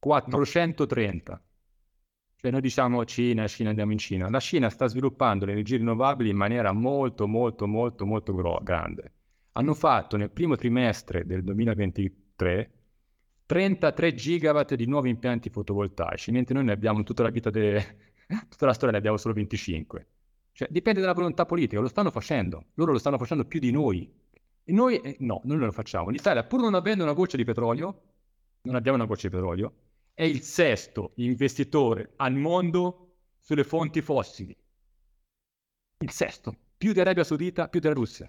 430. 0.00 1.40
Cioè 2.40 2.52
noi 2.52 2.60
diciamo 2.60 3.04
Cina, 3.04 3.48
Cina, 3.48 3.70
andiamo 3.70 3.90
in 3.90 3.98
Cina. 3.98 4.30
La 4.30 4.38
Cina 4.38 4.70
sta 4.70 4.86
sviluppando 4.86 5.44
le 5.44 5.52
energie 5.52 5.76
rinnovabili 5.76 6.30
in 6.30 6.36
maniera 6.36 6.70
molto, 6.70 7.26
molto, 7.26 7.66
molto, 7.66 8.06
molto 8.06 8.32
gro- 8.32 8.60
grande. 8.62 9.12
Hanno 9.52 9.74
fatto 9.74 10.16
nel 10.16 10.30
primo 10.30 10.54
trimestre 10.54 11.26
del 11.26 11.42
2023 11.42 12.70
33 13.44 14.14
gigawatt 14.14 14.74
di 14.74 14.86
nuovi 14.86 15.08
impianti 15.10 15.50
fotovoltaici, 15.50 16.30
mentre 16.30 16.54
noi 16.54 16.64
ne 16.64 16.72
abbiamo 16.72 17.02
tutta 17.02 17.24
la 17.24 17.30
vita, 17.30 17.50
de... 17.50 17.96
tutta 18.48 18.66
la 18.66 18.72
storia 18.72 18.92
ne 18.92 18.98
abbiamo 18.98 19.16
solo 19.16 19.34
25. 19.34 20.06
Cioè 20.52 20.68
dipende 20.70 21.00
dalla 21.00 21.14
volontà 21.14 21.44
politica, 21.44 21.80
lo 21.80 21.88
stanno 21.88 22.12
facendo. 22.12 22.66
Loro 22.74 22.92
lo 22.92 22.98
stanno 22.98 23.18
facendo 23.18 23.46
più 23.46 23.58
di 23.58 23.72
noi. 23.72 24.08
E 24.62 24.72
noi 24.72 24.98
eh, 24.98 25.16
no, 25.20 25.40
noi 25.42 25.56
non 25.56 25.66
lo 25.66 25.72
facciamo. 25.72 26.10
L'Italia, 26.10 26.44
pur 26.44 26.60
non 26.60 26.74
avendo 26.74 27.02
una 27.02 27.14
goccia 27.14 27.36
di 27.36 27.42
petrolio, 27.42 28.02
non 28.62 28.76
abbiamo 28.76 28.96
una 28.96 29.06
goccia 29.06 29.26
di 29.26 29.34
petrolio, 29.34 29.72
è 30.18 30.24
il 30.24 30.42
sesto 30.42 31.12
investitore 31.18 32.14
al 32.16 32.34
mondo 32.34 33.18
sulle 33.38 33.62
fonti 33.62 34.02
fossili. 34.02 34.52
Il 35.98 36.10
sesto, 36.10 36.56
più 36.76 36.92
di 36.92 36.98
Arabia 36.98 37.22
Saudita, 37.22 37.68
più 37.68 37.78
della 37.78 37.94
Russia. 37.94 38.28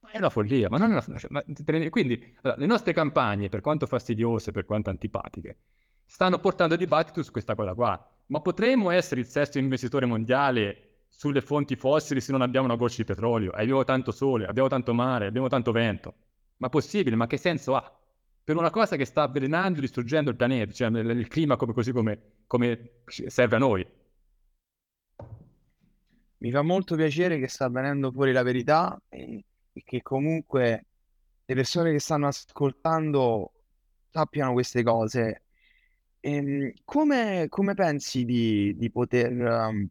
Ma 0.00 0.10
è 0.10 0.18
una 0.18 0.28
follia, 0.28 0.68
ma 0.68 0.76
non 0.76 0.92
è 0.92 1.02
una... 1.06 1.20
Ma, 1.30 1.42
quindi 1.88 2.36
allora, 2.42 2.60
le 2.60 2.66
nostre 2.66 2.92
campagne, 2.92 3.48
per 3.48 3.62
quanto 3.62 3.86
fastidiose, 3.86 4.50
per 4.50 4.66
quanto 4.66 4.90
antipatiche, 4.90 5.56
stanno 6.04 6.38
portando 6.38 6.76
dibattito 6.76 7.22
su 7.22 7.30
questa 7.30 7.54
cosa 7.54 7.72
qua. 7.72 8.14
Ma 8.26 8.40
potremmo 8.42 8.90
essere 8.90 9.22
il 9.22 9.26
sesto 9.26 9.56
investitore 9.56 10.04
mondiale 10.04 11.06
sulle 11.08 11.40
fonti 11.40 11.76
fossili 11.76 12.20
se 12.20 12.32
non 12.32 12.42
abbiamo 12.42 12.66
una 12.66 12.76
goccia 12.76 12.96
di 12.98 13.04
petrolio, 13.04 13.52
abbiamo 13.52 13.84
tanto 13.84 14.12
sole, 14.12 14.44
abbiamo 14.44 14.68
tanto 14.68 14.92
mare, 14.92 15.28
abbiamo 15.28 15.48
tanto 15.48 15.72
vento. 15.72 16.14
Ma 16.58 16.68
possibile? 16.68 17.16
Ma 17.16 17.26
che 17.26 17.38
senso 17.38 17.74
ha? 17.74 18.01
Per 18.44 18.56
una 18.56 18.70
cosa 18.70 18.96
che 18.96 19.04
sta 19.04 19.22
avvelenando 19.22 19.78
e 19.78 19.82
distruggendo 19.82 20.30
il 20.30 20.36
pianeta, 20.36 20.72
cioè 20.72 20.88
il 20.88 21.28
clima 21.28 21.56
come, 21.56 21.72
così 21.72 21.92
come, 21.92 22.40
come 22.46 23.02
serve 23.06 23.56
a 23.56 23.58
noi. 23.58 23.86
Mi 26.38 26.50
fa 26.50 26.62
molto 26.62 26.96
piacere 26.96 27.38
che 27.38 27.46
sta 27.46 27.68
venendo 27.68 28.10
fuori 28.10 28.32
la 28.32 28.42
verità 28.42 29.00
e, 29.08 29.44
che 29.84 30.02
comunque 30.02 30.86
le 31.44 31.54
persone 31.54 31.92
che 31.92 32.00
stanno 32.00 32.26
ascoltando 32.26 33.52
sappiano 34.10 34.52
queste 34.52 34.82
cose. 34.82 35.42
E, 36.18 36.32
ehm, 36.32 36.72
come, 36.84 37.46
come 37.48 37.74
pensi 37.74 38.24
di, 38.24 38.74
di 38.76 38.90
poter 38.90 39.32
um, 39.32 39.88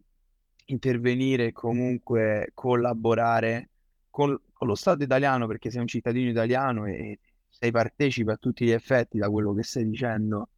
intervenire 0.65 1.47
e 1.47 1.51
comunque 1.53 2.51
collaborare 2.53 3.69
con, 4.09 4.37
con, 4.51 4.67
lo 4.67 4.75
Stato 4.75 5.03
italiano 5.03 5.47
perché 5.47 5.71
sei 5.71 5.81
un 5.81 5.87
cittadino 5.87 6.29
italiano 6.29 6.85
e 6.85 7.19
sei 7.61 7.69
partecipe 7.71 8.31
a 8.31 8.37
tutti 8.37 8.65
gli 8.65 8.71
effetti 8.71 9.19
da 9.19 9.29
quello 9.29 9.53
che 9.53 9.61
stai 9.61 9.87
dicendo 9.87 10.49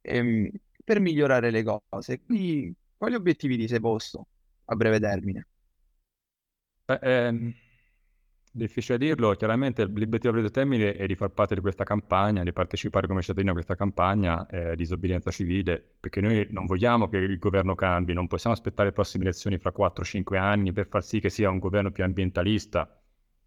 ehm, 0.00 0.48
per 0.84 1.00
migliorare 1.00 1.50
le 1.50 1.64
cose. 1.64 2.22
Quindi, 2.22 2.72
quali 2.96 3.16
obiettivi 3.16 3.56
ti 3.56 3.66
sei 3.66 3.80
posto 3.80 4.28
a 4.66 4.76
breve 4.76 5.00
termine? 5.00 5.48
Beh, 6.86 6.98
ehm 7.02 7.54
Difficile 8.56 8.96
dirlo, 8.96 9.34
chiaramente 9.34 9.84
l'obiettivo 9.84 10.30
a 10.30 10.32
breve 10.32 10.48
termine 10.50 10.94
è 10.94 11.04
di 11.04 11.14
far 11.14 11.28
parte 11.28 11.54
di 11.54 11.60
questa 11.60 11.84
campagna, 11.84 12.42
di 12.42 12.54
partecipare 12.54 13.06
come 13.06 13.20
cittadino 13.20 13.50
a 13.50 13.52
questa 13.52 13.74
campagna 13.74 14.46
eh, 14.46 14.70
di 14.70 14.76
disobbedienza 14.76 15.30
civile, 15.30 15.96
perché 16.00 16.22
noi 16.22 16.46
non 16.52 16.64
vogliamo 16.64 17.06
che 17.10 17.18
il 17.18 17.38
governo 17.38 17.74
cambi, 17.74 18.14
non 18.14 18.28
possiamo 18.28 18.56
aspettare 18.56 18.88
le 18.88 18.94
prossime 18.94 19.24
elezioni 19.24 19.58
fra 19.58 19.72
4-5 19.72 20.38
anni 20.38 20.72
per 20.72 20.86
far 20.88 21.04
sì 21.04 21.20
che 21.20 21.28
sia 21.28 21.50
un 21.50 21.58
governo 21.58 21.90
più 21.90 22.02
ambientalista, 22.02 22.98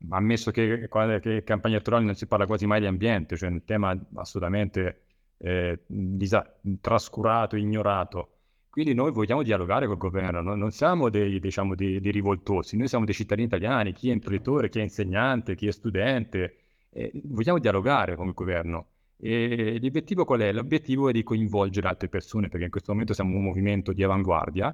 ammesso 0.09 0.51
che, 0.51 0.87
che 1.21 1.43
campagna 1.43 1.75
elettorale 1.75 2.05
non 2.05 2.15
si 2.15 2.25
parla 2.27 2.45
quasi 2.45 2.65
mai 2.65 2.79
di 2.79 2.85
ambiente, 2.85 3.37
cioè 3.37 3.49
un 3.49 3.63
tema 3.65 3.97
assolutamente 4.15 5.01
eh, 5.37 5.79
disa- 5.85 6.55
trascurato, 6.81 7.55
ignorato. 7.55 8.33
Quindi 8.69 8.93
noi 8.93 9.11
vogliamo 9.11 9.43
dialogare 9.43 9.87
col 9.87 9.97
governo, 9.97 10.41
no? 10.41 10.55
non 10.55 10.71
siamo 10.71 11.09
dei, 11.09 11.39
diciamo, 11.39 11.75
dei, 11.75 11.99
dei, 11.99 12.11
rivoltosi, 12.11 12.77
noi 12.77 12.87
siamo 12.87 13.03
dei 13.03 13.13
cittadini 13.13 13.47
italiani, 13.47 13.93
chi 13.93 14.09
è 14.09 14.13
imprenditore, 14.13 14.69
chi 14.69 14.79
è 14.79 14.83
insegnante, 14.83 15.55
chi 15.55 15.67
è 15.67 15.71
studente, 15.71 16.57
eh, 16.91 17.11
vogliamo 17.25 17.59
dialogare 17.59 18.15
con 18.15 18.27
il 18.27 18.33
governo. 18.33 18.87
E 19.17 19.79
l'obiettivo 19.81 20.23
qual 20.23 20.41
è? 20.41 20.51
L'obiettivo 20.53 21.09
è 21.09 21.11
di 21.11 21.23
coinvolgere 21.23 21.87
altre 21.87 22.07
persone, 22.07 22.47
perché 22.47 22.65
in 22.65 22.71
questo 22.71 22.91
momento 22.91 23.13
siamo 23.13 23.35
un 23.35 23.43
movimento 23.43 23.91
di 23.91 24.03
avanguardia, 24.03 24.73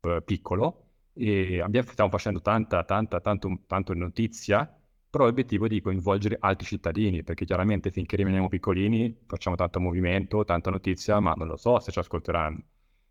eh, 0.00 0.22
piccolo, 0.24 0.85
e 1.18 1.60
abbiamo, 1.60 1.88
stiamo 1.90 2.10
facendo 2.10 2.40
tanta, 2.42 2.84
tanta, 2.84 3.20
tanto, 3.20 3.60
tanto 3.66 3.94
notizia, 3.94 4.70
però 5.08 5.24
l'obiettivo 5.24 5.64
è 5.64 5.68
di 5.68 5.80
coinvolgere 5.80 6.36
altri 6.38 6.66
cittadini, 6.66 7.22
perché 7.22 7.46
chiaramente 7.46 7.90
finché 7.90 8.16
rimaniamo 8.16 8.48
piccolini 8.48 9.22
facciamo 9.26 9.56
tanto 9.56 9.80
movimento, 9.80 10.44
tanta 10.44 10.70
notizia, 10.70 11.18
ma 11.20 11.32
non 11.32 11.46
lo 11.46 11.56
so 11.56 11.80
se 11.80 11.90
ci 11.90 11.98
ascolteranno. 11.98 12.62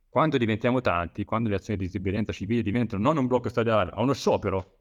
Quando 0.07 0.37
diventiamo 0.37 0.81
tanti, 0.81 1.25
quando 1.25 1.49
le 1.49 1.55
azioni 1.55 1.79
di 1.79 1.85
disobbedienza 1.87 2.31
civile 2.31 2.61
diventano 2.61 3.01
non 3.01 3.17
un 3.17 3.25
blocco 3.25 3.49
stradale, 3.49 3.91
ma 3.93 4.01
uno 4.01 4.13
sciopero, 4.13 4.77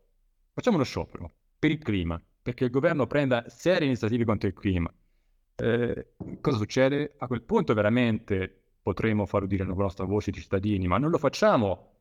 facciamo 0.53 0.77
uno 0.77 0.85
sciopero 0.85 1.33
per 1.59 1.71
il 1.71 1.79
clima, 1.79 2.23
perché 2.43 2.65
il 2.65 2.71
governo 2.71 3.07
prenda 3.07 3.49
serie 3.49 3.87
iniziative 3.87 4.25
contro 4.25 4.49
il 4.49 4.55
clima. 4.55 4.93
Eh, 5.57 6.09
cosa 6.41 6.59
succede? 6.59 7.15
A 7.19 7.27
quel 7.27 7.43
punto 7.43 7.73
veramente 7.73 8.65
potremo 8.83 9.25
far 9.25 9.45
udire 9.45 9.65
la 9.65 9.73
nostra 9.73 10.05
voce 10.05 10.31
di 10.31 10.41
cittadini, 10.41 10.87
ma 10.87 10.99
non 10.99 11.11
lo 11.11 11.17
facciamo, 11.17 11.94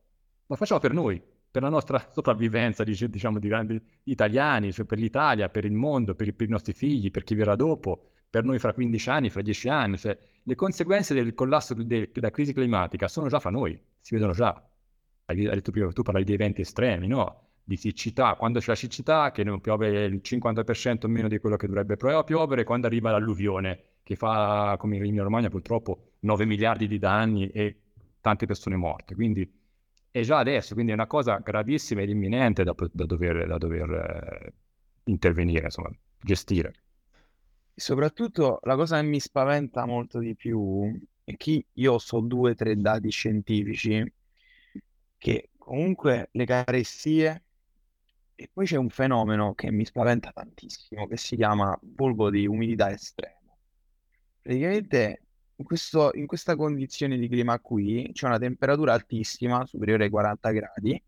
lo 0.46 0.56
facciamo 0.56 0.80
per 0.80 0.92
noi, 0.92 1.22
per 1.50 1.62
la 1.62 1.68
nostra 1.68 2.08
sopravvivenza, 2.12 2.82
diciamo, 2.82 3.38
di 3.38 3.48
grandi 3.48 3.80
italiani, 4.04 4.72
cioè 4.72 4.84
per 4.84 4.98
l'Italia, 4.98 5.48
per 5.48 5.64
il 5.64 5.72
mondo, 5.72 6.14
per 6.14 6.26
i, 6.26 6.32
per 6.32 6.48
i 6.48 6.50
nostri 6.50 6.72
figli, 6.72 7.10
per 7.10 7.22
chi 7.22 7.34
verrà 7.34 7.54
dopo, 7.54 8.10
per 8.28 8.42
noi 8.42 8.58
fra 8.58 8.72
15 8.72 9.10
anni, 9.10 9.30
fra 9.30 9.40
10 9.40 9.68
anni. 9.68 9.96
Cioè, 9.96 10.18
le 10.42 10.54
conseguenze 10.56 11.14
del 11.14 11.32
collasso 11.34 11.74
de- 11.74 12.10
della 12.12 12.30
crisi 12.30 12.52
climatica 12.52 13.06
sono 13.06 13.28
già 13.28 13.38
fra 13.38 13.50
noi, 13.50 13.80
si 14.00 14.14
vedono 14.14 14.32
già. 14.32 14.60
Hai 15.26 15.36
detto 15.36 15.70
prima, 15.70 15.92
tu 15.92 16.02
parlavi 16.02 16.26
di 16.26 16.32
eventi 16.32 16.60
estremi, 16.62 17.06
no? 17.06 17.42
Di 17.62 17.76
siccità, 17.76 18.34
quando 18.34 18.58
c'è 18.58 18.70
la 18.70 18.74
siccità 18.74 19.30
che 19.30 19.44
non 19.44 19.60
piove 19.60 20.04
il 20.04 20.20
50% 20.22 21.06
meno 21.06 21.28
di 21.28 21.38
quello 21.38 21.56
che 21.56 21.66
dovrebbe 21.66 21.96
piovere, 21.96 22.64
quando 22.64 22.88
arriva 22.88 23.12
l'alluvione, 23.12 23.80
che 24.02 24.16
fa, 24.16 24.74
come 24.76 24.96
in 24.96 25.02
Emilia 25.02 25.22
Romagna, 25.22 25.48
purtroppo 25.48 26.14
9 26.20 26.44
miliardi 26.44 26.88
di 26.88 26.98
danni 26.98 27.48
e 27.50 27.76
tante 28.20 28.44
persone 28.44 28.74
morte. 28.74 29.14
Quindi 29.14 29.48
è 30.14 30.22
già 30.22 30.38
adesso, 30.38 30.74
quindi 30.74 30.92
è 30.92 30.94
una 30.94 31.08
cosa 31.08 31.38
gravissima 31.38 32.02
ed 32.02 32.08
imminente 32.08 32.62
da, 32.62 32.72
da 32.92 33.04
dover, 33.04 33.48
da 33.48 33.58
dover 33.58 33.90
eh, 33.90 34.54
intervenire, 35.06 35.64
insomma, 35.64 35.90
gestire. 36.20 36.72
E 37.74 37.80
soprattutto 37.80 38.60
la 38.62 38.76
cosa 38.76 39.00
che 39.00 39.06
mi 39.08 39.18
spaventa 39.18 39.84
molto 39.86 40.20
di 40.20 40.36
più 40.36 40.96
è 41.24 41.36
che 41.36 41.66
io 41.72 41.98
so 41.98 42.20
due 42.20 42.52
o 42.52 42.54
tre 42.54 42.76
dati 42.76 43.10
scientifici 43.10 44.12
che 45.18 45.50
comunque 45.58 46.28
le 46.30 46.44
carestie 46.44 47.42
e 48.36 48.48
poi 48.52 48.66
c'è 48.66 48.76
un 48.76 48.90
fenomeno 48.90 49.52
che 49.54 49.72
mi 49.72 49.84
spaventa 49.84 50.30
tantissimo 50.30 51.08
che 51.08 51.16
si 51.16 51.34
chiama 51.34 51.76
polvo 51.96 52.30
di 52.30 52.46
umidità 52.46 52.92
estrema. 52.92 53.52
Praticamente 54.42 55.23
in, 55.56 55.64
questo, 55.64 56.10
in 56.14 56.26
questa 56.26 56.56
condizione 56.56 57.16
di 57.18 57.28
clima 57.28 57.58
qui 57.60 58.10
c'è 58.12 58.26
una 58.26 58.38
temperatura 58.38 58.92
altissima, 58.92 59.64
superiore 59.66 60.04
ai 60.04 60.10
40 60.10 60.50
gradi, 60.50 61.02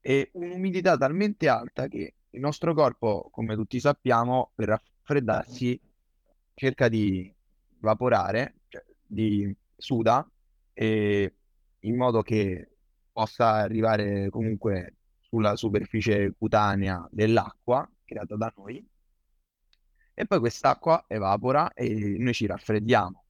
e 0.00 0.30
un'umidità 0.32 0.96
talmente 0.96 1.48
alta 1.48 1.86
che 1.88 2.14
il 2.30 2.40
nostro 2.40 2.74
corpo, 2.74 3.28
come 3.30 3.54
tutti 3.54 3.78
sappiamo, 3.80 4.52
per 4.54 4.68
raffreddarsi 4.68 5.80
cerca 6.54 6.88
di 6.88 7.32
evaporare, 7.78 8.54
cioè 8.68 8.84
di 9.06 9.54
suda, 9.76 10.28
e 10.72 11.34
in 11.80 11.96
modo 11.96 12.22
che 12.22 12.68
possa 13.12 13.50
arrivare 13.50 14.30
comunque 14.30 14.96
sulla 15.20 15.56
superficie 15.56 16.34
cutanea 16.36 17.06
dell'acqua 17.10 17.88
creata 18.04 18.36
da 18.36 18.52
noi 18.56 18.84
e 20.14 20.26
poi 20.26 20.38
quest'acqua 20.38 21.04
evapora 21.08 21.72
e 21.72 22.16
noi 22.18 22.34
ci 22.34 22.46
raffreddiamo. 22.46 23.21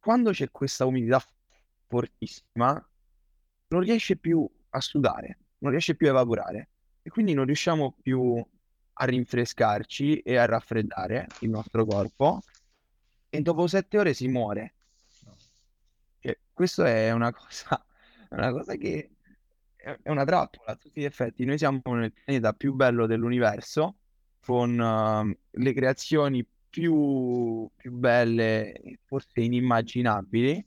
Quando 0.00 0.30
c'è 0.30 0.50
questa 0.50 0.86
umidità 0.86 1.22
fortissima, 1.86 2.72
non 3.68 3.80
riesce 3.82 4.16
più 4.16 4.48
a 4.70 4.80
sudare, 4.80 5.38
non 5.58 5.70
riesce 5.70 5.94
più 5.94 6.06
a 6.06 6.10
evaporare 6.10 6.70
e 7.02 7.10
quindi 7.10 7.34
non 7.34 7.44
riusciamo 7.44 7.96
più 8.00 8.42
a 8.92 9.04
rinfrescarci 9.04 10.20
e 10.20 10.36
a 10.36 10.46
raffreddare 10.46 11.26
il 11.40 11.50
nostro 11.50 11.84
corpo 11.84 12.40
e 13.28 13.40
dopo 13.42 13.66
sette 13.66 13.98
ore 13.98 14.14
si 14.14 14.26
muore. 14.28 14.74
Cioè, 16.18 16.38
questo 16.52 16.84
è 16.84 17.10
una 17.12 17.30
cosa, 17.36 17.84
una 18.30 18.52
cosa 18.52 18.76
che 18.76 19.10
è 19.76 20.08
una 20.08 20.24
trappola 20.24 20.72
a 20.72 20.76
tutti 20.76 21.00
gli 21.00 21.04
effetti. 21.04 21.44
Noi 21.44 21.58
siamo 21.58 21.80
nel 21.94 22.12
pianeta 22.12 22.54
più 22.54 22.72
bello 22.72 23.06
dell'universo, 23.06 23.96
con 24.40 24.78
uh, 24.78 25.38
le 25.50 25.72
creazioni 25.74 26.46
più, 26.70 27.68
più 27.76 27.92
belle, 27.92 28.98
forse 29.04 29.40
inimmaginabili. 29.40 30.66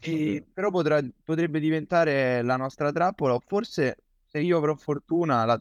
E, 0.00 0.44
però 0.52 0.70
potrà, 0.70 1.00
potrebbe 1.22 1.60
diventare 1.60 2.42
la 2.42 2.56
nostra 2.56 2.92
trappola, 2.92 3.34
o 3.34 3.40
forse 3.40 3.96
se 4.26 4.40
io 4.40 4.58
avrò 4.58 4.74
fortuna, 4.74 5.44
la, 5.44 5.58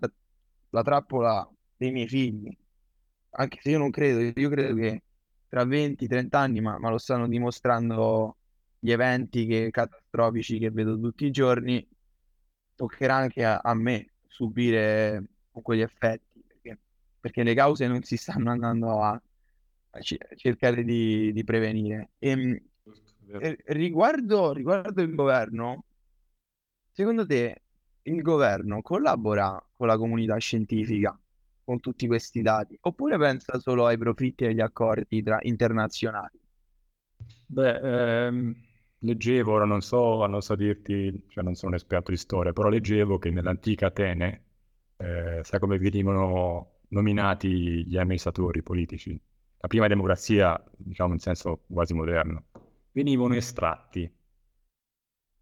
la 0.72 0.82
trappola 0.82 1.50
dei 1.78 1.92
miei 1.92 2.08
figli. 2.08 2.56
Anche 3.36 3.60
se 3.62 3.70
io 3.70 3.78
non 3.78 3.92
credo, 3.92 4.40
io 4.40 4.50
credo 4.50 4.76
che 4.76 5.04
tra 5.48 5.64
20-30 5.64 6.28
anni, 6.36 6.62
ma, 6.62 6.78
ma 6.80 6.90
lo 6.90 6.98
stanno 6.98 7.28
dimostrando 7.28 8.38
gli 8.80 8.92
eventi 8.92 9.46
che, 9.46 9.70
catastrofici 9.72 10.58
che 10.60 10.72
vedo 10.72 11.00
tutti 11.00 11.26
i 11.26 11.32
giorni, 11.32 11.88
toccherà 12.76 13.16
anche 13.16 13.46
a, 13.46 13.60
a 13.60 13.74
me 13.74 14.10
subire 14.28 15.24
quegli 15.52 15.82
effetti, 15.82 16.33
perché, 17.24 17.44
le 17.44 17.54
cause 17.54 17.88
non 17.88 18.04
si 18.04 18.18
stanno 18.18 18.52
andando 18.52 19.02
a, 19.02 19.12
a 19.12 20.00
cercare 20.36 20.84
di, 20.84 21.32
di 21.32 21.44
prevenire. 21.46 22.10
Ehm, 22.20 22.60
e, 23.40 23.64
riguardo, 23.68 24.52
riguardo 24.52 25.02
il 25.02 25.16
governo, 25.16 25.86
secondo 26.92 27.26
te 27.26 27.62
il 28.02 28.22
governo 28.22 28.82
collabora 28.82 29.66
con 29.74 29.88
la 29.88 29.98
comunità 29.98 30.36
scientifica 30.36 31.18
con 31.64 31.80
tutti 31.80 32.08
questi 32.08 32.42
dati 32.42 32.78
oppure 32.82 33.18
pensa 33.18 33.58
solo 33.58 33.86
ai 33.86 33.98
profitti 33.98 34.44
e 34.44 34.48
agli 34.48 34.60
accordi 34.60 35.24
tra, 35.24 35.40
internazionali? 35.44 36.38
Beh, 37.46 38.26
ehm, 38.26 38.56
leggevo, 39.00 39.54
ora 39.54 39.64
non 39.64 39.80
so, 39.80 40.26
non 40.26 40.42
so 40.42 40.56
dirti, 40.56 41.24
cioè 41.30 41.42
non 41.42 41.56
sono 41.56 41.72
un 41.72 41.78
esperto 41.78 42.12
di 42.12 42.18
storia, 42.18 42.52
però 42.52 42.68
leggevo 42.68 43.18
che 43.18 43.32
nell'antica 43.32 43.86
Atene, 43.86 44.44
eh, 44.98 45.40
sai 45.42 45.60
come 45.62 45.78
venivano 45.78 46.73
nominati 46.94 47.86
gli 47.86 47.98
amministratori 47.98 48.64
politici? 48.64 49.20
La 49.58 49.68
prima 49.68 49.88
democrazia, 49.88 50.62
diciamo 50.78 51.14
in 51.14 51.20
senso 51.20 51.64
quasi 51.68 51.94
moderno, 51.94 52.46
venivano 52.92 53.36
estratti. 53.36 54.12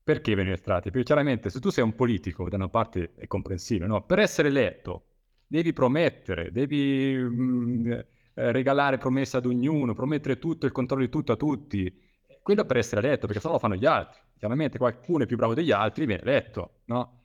Perché 0.03 0.31
venivano 0.31 0.55
estratti? 0.55 0.89
Perché 0.89 1.05
chiaramente 1.05 1.49
se 1.49 1.59
tu 1.59 1.69
sei 1.69 1.83
un 1.83 1.93
politico, 1.93 2.49
da 2.49 2.55
una 2.55 2.69
parte 2.69 3.13
è 3.15 3.27
comprensibile, 3.27 3.87
no? 3.87 4.03
Per 4.05 4.19
essere 4.19 4.47
eletto 4.47 5.05
devi 5.45 5.73
promettere, 5.73 6.51
devi 6.51 7.15
mh, 7.15 7.43
mm, 7.43 7.91
eh, 7.91 8.51
regalare 8.51 8.97
promesse 8.97 9.37
ad 9.37 9.45
ognuno, 9.45 9.93
promettere 9.93 10.39
tutto, 10.39 10.65
il 10.65 10.71
controllo 10.71 11.03
di 11.03 11.09
tutto 11.09 11.33
a 11.33 11.35
tutti 11.35 12.09
quello 12.41 12.65
per 12.65 12.77
essere 12.77 13.05
eletto, 13.05 13.27
perché 13.27 13.41
sennò 13.41 13.53
lo 13.53 13.59
fanno 13.59 13.75
gli 13.75 13.85
altri. 13.85 14.19
Chiaramente 14.37 14.77
qualcuno 14.77 15.23
è 15.23 15.27
più 15.27 15.37
bravo 15.37 15.53
degli 15.53 15.71
altri, 15.71 16.05
viene 16.05 16.21
eletto, 16.23 16.81
no? 16.85 17.20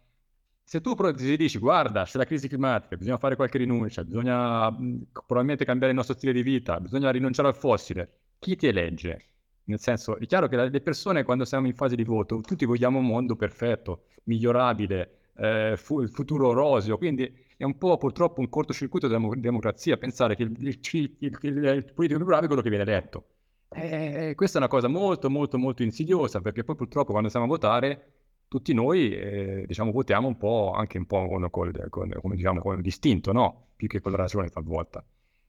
Se 0.68 0.80
tu 0.80 0.94
dici, 1.36 1.58
guarda, 1.58 2.02
c'è 2.04 2.18
la 2.18 2.24
crisi 2.24 2.48
climatica, 2.48 2.96
bisogna 2.96 3.18
fare 3.18 3.36
qualche 3.36 3.56
rinuncia, 3.58 4.02
bisogna 4.02 4.68
mh, 4.68 5.06
probabilmente 5.12 5.64
cambiare 5.64 5.92
il 5.92 5.96
nostro 5.96 6.16
stile 6.16 6.32
di 6.32 6.42
vita, 6.42 6.80
bisogna 6.80 7.10
rinunciare 7.10 7.46
al 7.48 7.54
fossile, 7.54 8.22
chi 8.40 8.56
ti 8.56 8.66
elegge? 8.66 9.28
Nel 9.64 9.78
senso, 9.78 10.16
è 10.18 10.26
chiaro 10.26 10.48
che 10.48 10.56
le 10.68 10.80
persone 10.80 11.22
quando 11.22 11.44
siamo 11.44 11.68
in 11.68 11.74
fase 11.74 11.94
di 11.94 12.02
voto, 12.02 12.40
tutti 12.40 12.64
vogliamo 12.64 12.98
un 12.98 13.06
mondo 13.06 13.36
perfetto, 13.36 14.06
migliorabile, 14.24 15.30
eh, 15.36 15.74
fu- 15.76 16.00
il 16.00 16.10
futuro 16.10 16.52
roseo, 16.52 16.98
quindi 16.98 17.32
è 17.56 17.62
un 17.64 17.78
po' 17.78 17.96
purtroppo 17.96 18.40
un 18.40 18.48
cortocircuito 18.48 19.06
della 19.06 19.28
democrazia 19.36 19.96
pensare 19.98 20.34
che 20.34 20.42
il, 20.42 20.52
il, 20.58 20.78
il, 21.20 21.38
il 21.42 21.92
politico 21.94 22.18
più 22.18 22.26
bravo 22.26 22.44
è 22.44 22.46
quello 22.46 22.62
che 22.62 22.68
viene 22.70 22.84
eletto. 22.84 23.24
Eh, 23.68 24.32
questa 24.36 24.58
è 24.58 24.60
una 24.60 24.70
cosa 24.70 24.88
molto, 24.88 25.28
molto, 25.28 25.58
molto 25.58 25.82
insidiosa 25.82 26.40
perché 26.40 26.64
poi 26.64 26.76
purtroppo 26.76 27.10
quando 27.10 27.28
stiamo 27.28 27.46
a 27.46 27.48
votare 27.48 28.15
tutti 28.48 28.72
noi 28.72 29.12
eh, 29.12 29.64
diciamo 29.66 29.90
votiamo 29.90 30.28
un 30.28 30.36
po' 30.36 30.72
anche 30.72 30.98
un 30.98 31.06
po' 31.06 31.26
con, 31.26 31.48
con, 31.50 31.72
con, 31.88 32.12
come 32.20 32.36
diciamo, 32.36 32.60
con 32.60 32.78
l'istinto, 32.80 33.32
no? 33.32 33.68
Più 33.76 33.88
che 33.88 34.00
con 34.00 34.12
la 34.12 34.18
ragione 34.18 34.48
talvolta. 34.48 35.04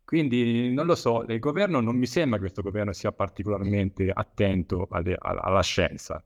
Quindi 0.07 0.73
non 0.73 0.85
lo 0.85 0.95
so, 0.95 1.23
il 1.23 1.39
governo 1.39 1.81
non 1.81 1.97
mi 1.97 2.05
sembra 2.05 2.37
che 2.37 2.43
questo 2.43 2.61
governo 2.61 2.93
sia 2.93 3.11
particolarmente 3.11 4.09
attento 4.09 4.87
alle, 4.89 5.17
alla, 5.19 5.41
alla, 5.41 5.61
scienza. 5.61 6.23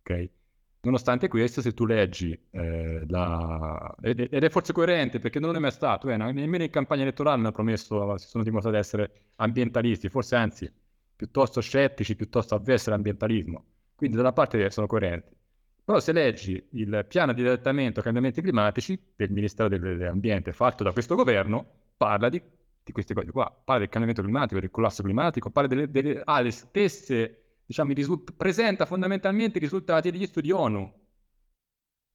Ok? 0.00 0.30
Nonostante 0.82 1.26
questo, 1.26 1.60
se 1.60 1.74
tu 1.74 1.86
leggi 1.86 2.38
eh, 2.50 3.04
la... 3.08 3.96
ed, 4.00 4.20
è 4.20 4.48
forse 4.48 4.72
coerente 4.72 5.18
perché 5.18 5.40
non 5.40 5.56
è 5.56 5.58
mai 5.58 5.72
stato, 5.72 6.08
eh, 6.08 6.16
nemmeno 6.16 6.62
in 6.62 6.70
campagna 6.70 7.02
elettorale 7.02 7.36
hanno 7.36 7.50
promesso, 7.50 8.16
si 8.16 8.28
sono 8.28 8.44
dimostrati 8.44 8.76
essere 8.78 9.12
ambientalisti, 9.36 10.08
forse 10.08 10.36
anzi 10.36 10.72
piuttosto 11.16 11.60
scettici, 11.60 12.14
piuttosto 12.14 12.54
avversi 12.54 12.90
all'ambientalismo. 12.90 13.64
Quindi 13.96 14.16
da 14.16 14.22
una 14.22 14.32
parte 14.32 14.70
sono 14.70 14.86
coerenti. 14.86 15.36
Però 15.90 16.00
se 16.00 16.12
leggi 16.12 16.64
il 16.74 17.04
piano 17.08 17.32
di 17.32 17.40
adattamento 17.40 17.98
ai 17.98 18.04
cambiamenti 18.04 18.40
climatici 18.40 18.96
del 19.16 19.32
Ministero 19.32 19.68
dell'Ambiente 19.68 20.52
fatto 20.52 20.84
da 20.84 20.92
questo 20.92 21.16
governo, 21.16 21.66
parla 21.96 22.28
di, 22.28 22.40
di 22.84 22.92
queste 22.92 23.12
cose 23.12 23.32
qua, 23.32 23.50
parla 23.50 23.80
del 23.80 23.88
cambiamento 23.88 24.22
climatico, 24.22 24.60
del 24.60 24.70
collasso 24.70 25.02
climatico, 25.02 25.50
parla 25.50 25.68
delle, 25.68 25.90
delle, 25.90 26.22
ha 26.24 26.40
le 26.42 26.52
stesse, 26.52 27.56
diciamo, 27.66 27.92
risult- 27.92 28.34
presenta 28.36 28.86
fondamentalmente 28.86 29.58
i 29.58 29.60
risultati 29.60 30.12
degli 30.12 30.26
studi 30.26 30.52
ONU. 30.52 30.94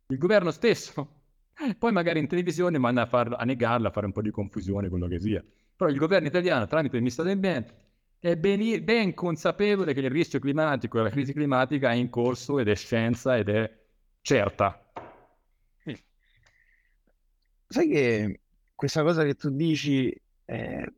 Il 0.07 0.17
governo 0.19 0.51
stesso. 0.51 1.23
Poi 1.77 1.91
magari 1.91 2.19
in 2.19 2.27
televisione 2.27 2.77
manda 2.77 3.01
a, 3.01 3.05
far, 3.07 3.35
a 3.37 3.43
negarla, 3.43 3.89
a 3.89 3.91
fare 3.91 4.05
un 4.05 4.13
po' 4.13 4.21
di 4.21 4.31
confusione, 4.31 4.87
quello 4.87 5.09
che 5.09 5.19
sia. 5.19 5.43
Però 5.75 5.89
il 5.89 5.97
governo 5.97 6.29
italiano, 6.29 6.65
tramite 6.65 6.95
il 6.95 7.01
Ministero 7.01 7.27
dell'Ambiente, 7.27 7.84
è 8.25 8.35
ben, 8.37 8.83
ben, 8.83 9.13
consapevole 9.13 9.93
che 9.93 9.99
il 9.99 10.09
rischio 10.09 10.39
climatico 10.39 10.99
e 10.99 11.03
la 11.03 11.09
crisi 11.11 11.31
climatica 11.31 11.91
è 11.91 11.93
in 11.93 12.09
corso 12.09 12.57
ed 12.57 12.67
è 12.67 12.75
scienza 12.75 13.37
ed 13.37 13.49
è 13.49 13.71
certa. 14.21 14.83
Sai 17.67 17.87
che 17.87 18.39
questa 18.73 19.03
cosa 19.03 19.23
che 19.23 19.35
tu 19.35 19.49
dici 19.51 20.11
eh, 20.45 20.93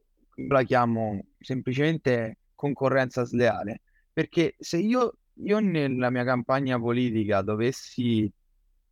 la 0.47 0.63
chiamo 0.63 1.25
semplicemente 1.39 2.37
concorrenza 2.55 3.25
sleale, 3.25 3.81
perché 4.13 4.55
se 4.57 4.77
io, 4.77 5.17
io 5.43 5.59
nella 5.59 6.09
mia 6.09 6.23
campagna 6.23 6.79
politica 6.79 7.41
dovessi 7.41 8.31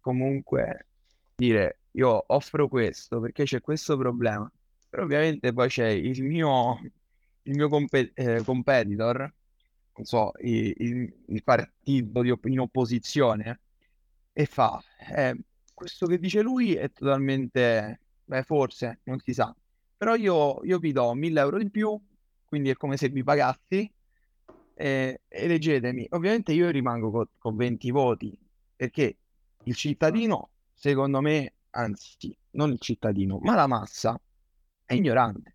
comunque 0.01 0.87
dire 1.35 1.77
io 1.91 2.21
offro 2.27 2.67
questo 2.67 3.21
perché 3.21 3.45
c'è 3.45 3.61
questo 3.61 3.95
problema, 3.95 4.51
però 4.89 5.03
ovviamente 5.03 5.53
poi 5.53 5.69
c'è 5.69 5.87
il 5.87 6.21
mio 6.21 6.79
il 7.45 7.55
mio 7.55 7.69
comp- 7.69 8.11
eh, 8.13 8.43
competitor, 8.43 9.33
non 9.95 10.05
so, 10.05 10.31
il, 10.41 10.73
il, 10.77 11.13
il 11.27 11.43
partito 11.43 12.19
op- 12.19 12.45
in 12.45 12.59
opposizione, 12.59 13.61
e 14.33 14.45
fa, 14.45 14.81
eh, 15.15 15.37
questo 15.73 16.07
che 16.07 16.19
dice 16.19 16.41
lui 16.41 16.75
è 16.75 16.91
totalmente, 16.91 18.01
beh, 18.25 18.43
forse, 18.43 18.99
non 19.03 19.19
si 19.19 19.33
sa, 19.33 19.55
però 19.97 20.15
io, 20.15 20.63
io 20.63 20.79
vi 20.79 20.91
do 20.91 21.13
1000 21.13 21.39
euro 21.39 21.57
di 21.57 21.69
più, 21.69 21.99
quindi 22.45 22.69
è 22.69 22.75
come 22.75 22.97
se 22.97 23.09
vi 23.09 23.23
pagassi, 23.23 23.91
eh, 24.73 25.21
eleggetemi. 25.27 26.07
Ovviamente 26.11 26.51
io 26.53 26.69
rimango 26.69 27.11
con, 27.11 27.27
con 27.37 27.55
20 27.55 27.91
voti, 27.91 28.37
perché 28.75 29.17
il 29.63 29.75
cittadino, 29.75 30.49
secondo 30.73 31.21
me, 31.21 31.53
anzi, 31.71 32.35
non 32.51 32.71
il 32.71 32.79
cittadino, 32.79 33.39
ma 33.39 33.55
la 33.55 33.67
massa 33.67 34.19
è 34.85 34.93
ignorante. 34.93 35.54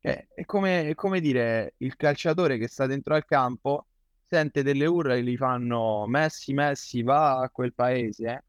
Cioè, 0.00 0.28
è 0.34 0.44
come, 0.44 0.88
è 0.88 0.94
come 0.94 1.20
dire 1.20 1.74
il 1.78 1.96
calciatore 1.96 2.58
che 2.58 2.68
sta 2.68 2.86
dentro 2.86 3.14
al 3.14 3.24
campo 3.24 3.86
sente 4.26 4.62
delle 4.62 4.86
urla 4.86 5.14
che 5.14 5.22
gli 5.22 5.36
fanno 5.36 6.06
Messi, 6.06 6.52
Messi, 6.52 7.02
va 7.02 7.40
a 7.40 7.50
quel 7.50 7.74
paese, 7.74 8.28
eh? 8.28 8.44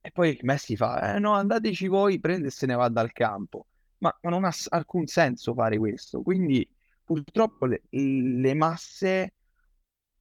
E 0.00 0.10
poi 0.12 0.38
Messi 0.42 0.76
fa, 0.76 1.14
eh 1.16 1.18
no, 1.18 1.32
andateci 1.32 1.88
voi, 1.88 2.20
prende 2.20 2.48
e 2.48 2.50
se 2.50 2.66
ne 2.66 2.74
va 2.74 2.88
dal 2.88 3.12
campo. 3.12 3.66
Ma, 3.98 4.16
ma 4.22 4.30
non 4.30 4.44
ha 4.44 4.52
alcun 4.68 5.06
senso 5.06 5.52
fare 5.54 5.78
questo. 5.78 6.22
Quindi, 6.22 6.68
purtroppo, 7.02 7.66
le, 7.66 7.82
le 7.90 8.54
masse, 8.54 9.34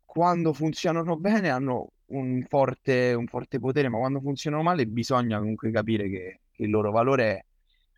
quando 0.06 0.54
funzionano 0.54 1.18
bene, 1.18 1.50
hanno 1.50 1.92
un 2.08 2.44
forte, 2.48 3.14
un 3.14 3.28
forte 3.28 3.60
potere, 3.60 3.90
ma 3.90 3.98
quando 4.00 4.22
funzionano 4.22 4.64
male 4.64 4.88
bisogna 4.88 5.38
comunque 5.40 5.72
capire 5.72 6.10
che, 6.10 6.42
che 6.52 6.64
il 6.64 6.70
loro 6.70 6.92
valore 6.92 7.46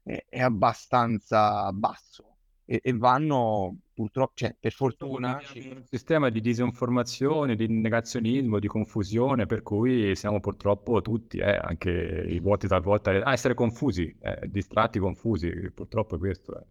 è, 0.04 0.26
è 0.28 0.42
abbastanza 0.42 1.72
basso 1.72 2.27
e, 2.70 2.82
e 2.84 2.94
vanno 2.94 3.78
purtroppo, 3.94 4.34
cioè, 4.36 4.56
per 4.60 4.74
fortuna... 4.74 5.42
Un 5.56 5.84
sistema 5.90 6.30
di 6.30 6.42
disinformazione, 6.42 7.56
di 7.56 7.68
negazionismo, 7.68 8.60
di 8.60 8.68
confusione, 8.68 9.46
per 9.46 9.64
cui 9.64 10.16
siamo 10.16 10.40
purtroppo 10.40 11.02
tutti, 11.02 11.38
eh, 11.38 11.58
anche 11.60 11.90
i 12.30 12.40
voti 12.40 12.68
talvolta, 12.68 13.10
a 13.12 13.32
essere 13.32 13.54
confusi, 13.54 14.16
eh, 14.22 14.48
distratti, 14.48 15.00
confusi, 15.00 15.50
purtroppo 15.74 16.16
è 16.16 16.20
questo. 16.20 16.60
Eh. 16.60 16.64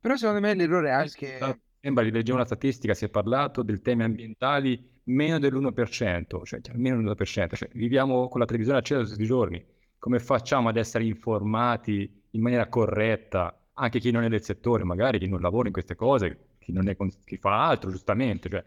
Però 0.00 0.14
secondo 0.16 0.40
me 0.40 0.54
l'errore 0.54 0.88
è 0.88 0.92
anche... 0.92 1.60
Sembra, 1.80 2.02
leggevo 2.02 2.36
una 2.36 2.44
statistica, 2.44 2.92
si 2.92 3.04
è 3.04 3.08
parlato 3.08 3.62
dei 3.62 3.80
temi 3.80 4.02
ambientali 4.02 5.00
meno 5.04 5.38
dell'1%, 5.38 6.42
cioè, 6.44 6.60
cioè 6.60 6.76
meno 6.76 7.00
dell'1%, 7.00 7.54
cioè, 7.54 7.68
viviamo 7.72 8.28
con 8.28 8.40
la 8.40 8.46
televisione 8.46 8.80
accesa 8.80 9.04
tutti 9.04 9.22
i 9.22 9.26
giorni, 9.26 9.64
come 9.96 10.18
facciamo 10.18 10.68
ad 10.68 10.76
essere 10.76 11.04
informati 11.04 12.22
in 12.32 12.42
maniera 12.42 12.68
corretta 12.68 13.56
anche 13.78 14.00
chi 14.00 14.10
non 14.10 14.24
è 14.24 14.28
del 14.28 14.42
settore, 14.42 14.84
magari 14.84 15.18
chi 15.18 15.28
non 15.28 15.40
lavora 15.40 15.68
in 15.68 15.72
queste 15.72 15.94
cose, 15.94 16.56
chi, 16.58 16.72
con... 16.96 17.10
chi 17.24 17.36
fa 17.36 17.66
altro, 17.66 17.90
giustamente. 17.90 18.48
Cioè, 18.48 18.64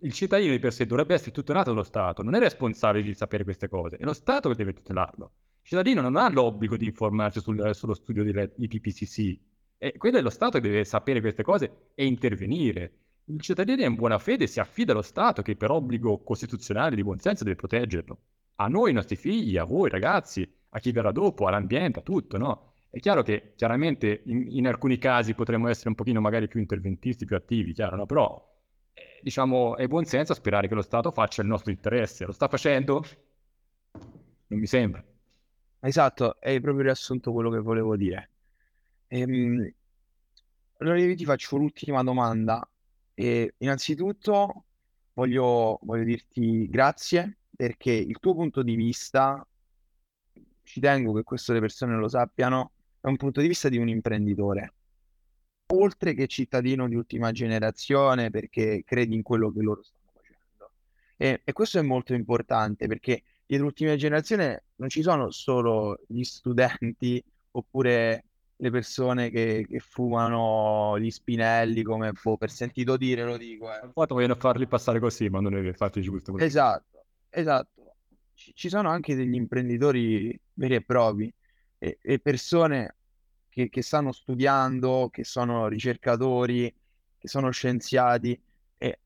il 0.00 0.12
cittadino 0.12 0.52
di 0.52 0.58
per 0.58 0.72
sé 0.72 0.86
dovrebbe 0.86 1.14
essere 1.14 1.30
tutelato 1.30 1.70
dallo 1.70 1.84
Stato, 1.84 2.22
non 2.22 2.34
è 2.34 2.38
responsabile 2.38 3.04
di 3.04 3.14
sapere 3.14 3.44
queste 3.44 3.68
cose, 3.68 3.96
è 3.96 4.04
lo 4.04 4.12
Stato 4.12 4.48
che 4.48 4.56
deve 4.56 4.72
tutelarlo. 4.72 5.32
Il 5.62 5.68
cittadino 5.68 6.00
non 6.00 6.16
ha 6.16 6.28
l'obbligo 6.30 6.76
di 6.76 6.86
informarsi 6.86 7.40
sul, 7.40 7.74
sullo 7.74 7.94
studio 7.94 8.24
delle 8.24 8.52
IPPCC, 8.56 9.38
e 9.78 9.96
quello 9.96 10.18
è 10.18 10.22
lo 10.22 10.30
Stato 10.30 10.60
che 10.60 10.68
deve 10.68 10.84
sapere 10.84 11.20
queste 11.20 11.42
cose 11.42 11.90
e 11.94 12.04
intervenire. 12.04 12.92
Il 13.24 13.40
cittadino 13.40 13.84
in 13.84 13.94
buona 13.94 14.18
fede 14.18 14.46
si 14.46 14.58
affida 14.60 14.92
allo 14.92 15.02
Stato 15.02 15.42
che 15.42 15.56
per 15.56 15.70
obbligo 15.70 16.22
costituzionale 16.22 16.96
di 16.96 17.02
buon 17.02 17.18
senso 17.18 17.44
deve 17.44 17.56
proteggerlo. 17.56 18.18
A 18.56 18.68
noi, 18.68 18.88
ai 18.88 18.94
nostri 18.94 19.16
figli, 19.16 19.56
a 19.56 19.64
voi 19.64 19.90
ragazzi, 19.90 20.50
a 20.70 20.78
chi 20.80 20.92
verrà 20.92 21.12
dopo, 21.12 21.46
all'ambiente, 21.46 22.00
a 22.00 22.02
tutto, 22.02 22.38
no? 22.38 22.67
È 22.90 22.98
chiaro 23.00 23.22
che 23.22 23.52
chiaramente 23.54 24.22
in, 24.26 24.46
in, 24.48 24.66
alcuni 24.66 24.98
casi 24.98 25.34
potremmo 25.34 25.68
essere 25.68 25.90
un 25.90 25.94
pochino 25.94 26.20
magari 26.20 26.48
più 26.48 26.58
interventisti, 26.58 27.26
più 27.26 27.36
attivi, 27.36 27.72
chiaro, 27.72 27.96
no? 27.96 28.06
però 28.06 28.56
eh, 28.94 29.20
diciamo 29.22 29.76
è 29.76 29.86
buon 29.86 30.04
senso 30.06 30.32
sperare 30.32 30.68
che 30.68 30.74
lo 30.74 30.82
Stato 30.82 31.10
faccia 31.10 31.42
il 31.42 31.48
nostro 31.48 31.70
interesse. 31.70 32.24
Lo 32.24 32.32
sta 32.32 32.48
facendo? 32.48 33.04
Non 33.92 34.58
mi 34.58 34.66
sembra. 34.66 35.04
Esatto, 35.80 36.38
hai 36.40 36.60
proprio 36.60 36.84
riassunto 36.84 37.32
quello 37.32 37.50
che 37.50 37.58
volevo 37.58 37.96
dire. 37.96 38.30
Ehm, 39.08 39.72
allora 40.78 40.98
io 40.98 41.14
ti 41.14 41.24
faccio 41.24 41.56
l'ultima 41.56 42.02
domanda. 42.02 42.66
E 43.14 43.54
innanzitutto 43.58 44.64
voglio, 45.12 45.78
voglio 45.82 46.04
dirti 46.04 46.68
grazie 46.68 47.38
perché 47.54 47.90
il 47.90 48.18
tuo 48.20 48.34
punto 48.34 48.62
di 48.62 48.76
vista, 48.76 49.44
ci 50.62 50.80
tengo 50.80 51.12
che 51.12 51.24
questo 51.24 51.52
le 51.52 51.60
persone 51.60 51.96
lo 51.96 52.08
sappiano, 52.08 52.72
da 53.08 53.10
un 53.10 53.16
punto 53.16 53.40
di 53.40 53.48
vista 53.48 53.68
di 53.68 53.78
un 53.78 53.88
imprenditore, 53.88 54.74
oltre 55.72 56.14
che 56.14 56.26
cittadino 56.26 56.86
di 56.88 56.94
ultima 56.94 57.32
generazione, 57.32 58.30
perché 58.30 58.82
credi 58.84 59.14
in 59.14 59.22
quello 59.22 59.50
che 59.50 59.62
loro 59.62 59.82
stanno 59.82 60.10
facendo. 60.12 60.70
E, 61.16 61.40
e 61.42 61.52
questo 61.52 61.78
è 61.78 61.82
molto 61.82 62.14
importante 62.14 62.86
perché 62.86 63.22
dietro 63.46 63.70
generazione 63.72 64.64
non 64.76 64.90
ci 64.90 65.02
sono 65.02 65.30
solo 65.30 65.98
gli 66.06 66.22
studenti 66.22 67.22
oppure 67.52 68.24
le 68.60 68.70
persone 68.70 69.30
che, 69.30 69.64
che 69.68 69.78
fumano 69.78 70.98
gli 70.98 71.10
spinelli, 71.10 71.82
come 71.82 72.12
boh, 72.12 72.36
per 72.36 72.50
sentito 72.50 72.96
dire 72.96 73.24
lo 73.24 73.36
dico. 73.36 73.72
Eh. 73.72 73.80
Infatti 73.84 74.12
vogliono 74.12 74.34
farli 74.34 74.66
passare 74.66 74.98
così, 75.00 75.28
ma 75.28 75.40
non 75.40 75.54
è 75.54 75.72
fatti 75.72 76.02
giusto. 76.02 76.36
Esatto, 76.38 77.04
esatto. 77.30 77.94
Ci, 78.34 78.52
ci 78.54 78.68
sono 78.68 78.90
anche 78.90 79.14
degli 79.14 79.34
imprenditori 79.34 80.38
veri 80.54 80.74
e 80.74 80.82
propri 80.82 81.32
e, 81.78 81.98
e 82.02 82.18
persone 82.18 82.96
che, 83.58 83.68
che, 83.70 83.82
stanno 83.82 84.12
studiando, 84.12 85.08
che 85.10 85.24
sono 85.24 85.66
ricercatori, 85.66 86.72
che 87.18 87.26
sono 87.26 87.50
scienziati 87.50 88.40
e 88.78 89.00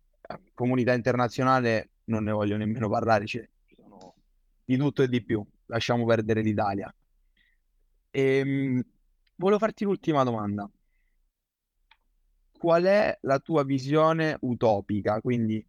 comunità 0.53 0.93
internazionale 0.93 1.93
non 2.05 2.25
ne 2.25 2.33
voglio 2.33 2.59
nemmeno 2.59 2.91
parlare, 2.91 3.25
cioè, 3.25 3.49
ci 3.67 3.77
sono 3.77 4.15
di 4.62 4.77
tutto 4.77 5.03
e 5.03 5.09
di 5.09 5.23
più, 5.23 5.43
lasciamo 5.67 6.05
perdere 6.05 6.43
l'Italia. 6.43 6.95
E, 8.11 8.21
ehm, 8.21 8.85
volevo 9.37 9.59
farti 9.59 9.85
l'ultima 9.85 10.23
domanda. 10.23 10.71
Qual 12.59 12.85
è 12.85 13.19
la 13.23 13.38
tua 13.38 13.65
visione 13.65 14.37
utopica? 14.41 15.21
Quindi, 15.23 15.67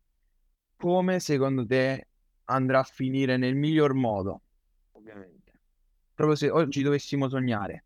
come 0.75 1.21
secondo 1.21 1.65
te 1.65 2.07
andrà 2.45 2.79
a 2.79 2.83
finire 2.83 3.37
nel 3.37 3.55
miglior 3.55 3.93
modo? 3.93 4.41
Ovviamente 4.91 5.43
proprio 6.13 6.35
se 6.35 6.49
oggi 6.49 6.83
dovessimo 6.83 7.27
sognare. 7.27 7.85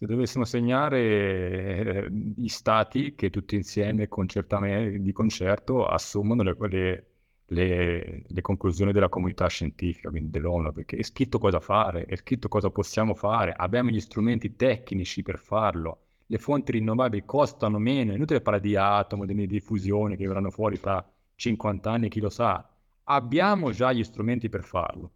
Se 0.00 0.06
dovessimo 0.06 0.46
segnare 0.46 2.06
eh, 2.06 2.10
gli 2.10 2.48
stati 2.48 3.14
che 3.14 3.28
tutti 3.28 3.54
insieme 3.54 4.08
di 4.08 5.12
concerto 5.12 5.84
assumono 5.84 6.42
le, 6.42 6.56
le, 6.58 7.06
le, 7.44 8.24
le, 8.26 8.40
conclusioni 8.40 8.92
della 8.92 9.10
comunità 9.10 9.46
scientifica, 9.48 10.08
quindi 10.08 10.30
dell'ONU, 10.30 10.72
perché 10.72 10.96
è 10.96 11.02
scritto 11.02 11.38
cosa 11.38 11.60
fare, 11.60 12.06
è 12.06 12.16
scritto 12.16 12.48
cosa 12.48 12.70
possiamo 12.70 13.12
fare, 13.14 13.52
abbiamo 13.52 13.90
gli 13.90 14.00
strumenti 14.00 14.56
tecnici 14.56 15.22
per 15.22 15.38
farlo, 15.38 15.98
le 16.24 16.38
fonti 16.38 16.72
rinnovabili 16.72 17.26
costano 17.26 17.78
meno, 17.78 18.12
è 18.12 18.14
inutile 18.14 18.40
parlare 18.40 18.66
di 18.66 18.76
atomo, 18.76 19.26
di 19.26 19.46
diffusione 19.46 20.16
che 20.16 20.26
verranno 20.26 20.50
fuori 20.50 20.80
tra 20.80 21.06
50 21.34 21.90
anni, 21.90 22.08
chi 22.08 22.20
lo 22.20 22.30
sa, 22.30 22.66
abbiamo 23.04 23.70
già 23.70 23.92
gli 23.92 24.02
strumenti 24.02 24.48
per 24.48 24.64
farlo. 24.64 25.10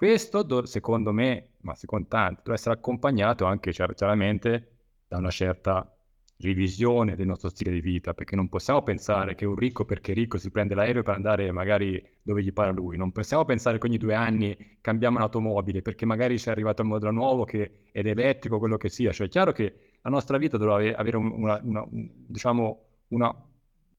Questo, 0.00 0.64
secondo 0.64 1.12
me, 1.12 1.56
ma 1.60 1.74
secondo 1.74 2.08
tanti, 2.08 2.40
deve 2.42 2.54
essere 2.54 2.74
accompagnato 2.74 3.44
anche 3.44 3.70
chiaramente 3.70 4.78
da 5.06 5.18
una 5.18 5.28
certa 5.28 5.94
revisione 6.38 7.16
del 7.16 7.26
nostro 7.26 7.50
stile 7.50 7.70
di 7.70 7.82
vita, 7.82 8.14
perché 8.14 8.34
non 8.34 8.48
possiamo 8.48 8.82
pensare 8.82 9.34
che 9.34 9.44
un 9.44 9.56
ricco 9.56 9.84
perché 9.84 10.14
ricco 10.14 10.38
si 10.38 10.50
prende 10.50 10.74
l'aereo 10.74 11.02
per 11.02 11.16
andare 11.16 11.52
magari 11.52 12.02
dove 12.22 12.42
gli 12.42 12.50
pare 12.50 12.72
lui, 12.72 12.96
non 12.96 13.12
possiamo 13.12 13.44
pensare 13.44 13.76
che 13.76 13.86
ogni 13.88 13.98
due 13.98 14.14
anni 14.14 14.78
cambiamo 14.80 15.18
un'automobile 15.18 15.82
perché 15.82 16.06
magari 16.06 16.38
ci 16.38 16.48
è 16.48 16.52
arrivato 16.52 16.80
il 16.80 16.88
modello 16.88 17.12
nuovo 17.12 17.44
che 17.44 17.88
è 17.92 17.98
elettrico, 17.98 18.58
quello 18.58 18.78
che 18.78 18.88
sia, 18.88 19.12
cioè 19.12 19.26
è 19.26 19.30
chiaro 19.30 19.52
che 19.52 19.96
la 20.00 20.08
nostra 20.08 20.38
vita 20.38 20.56
dovrà 20.56 20.76
avere 20.76 21.18
una, 21.18 21.60
una, 21.62 21.86
diciamo, 21.90 22.84
una, 23.08 23.30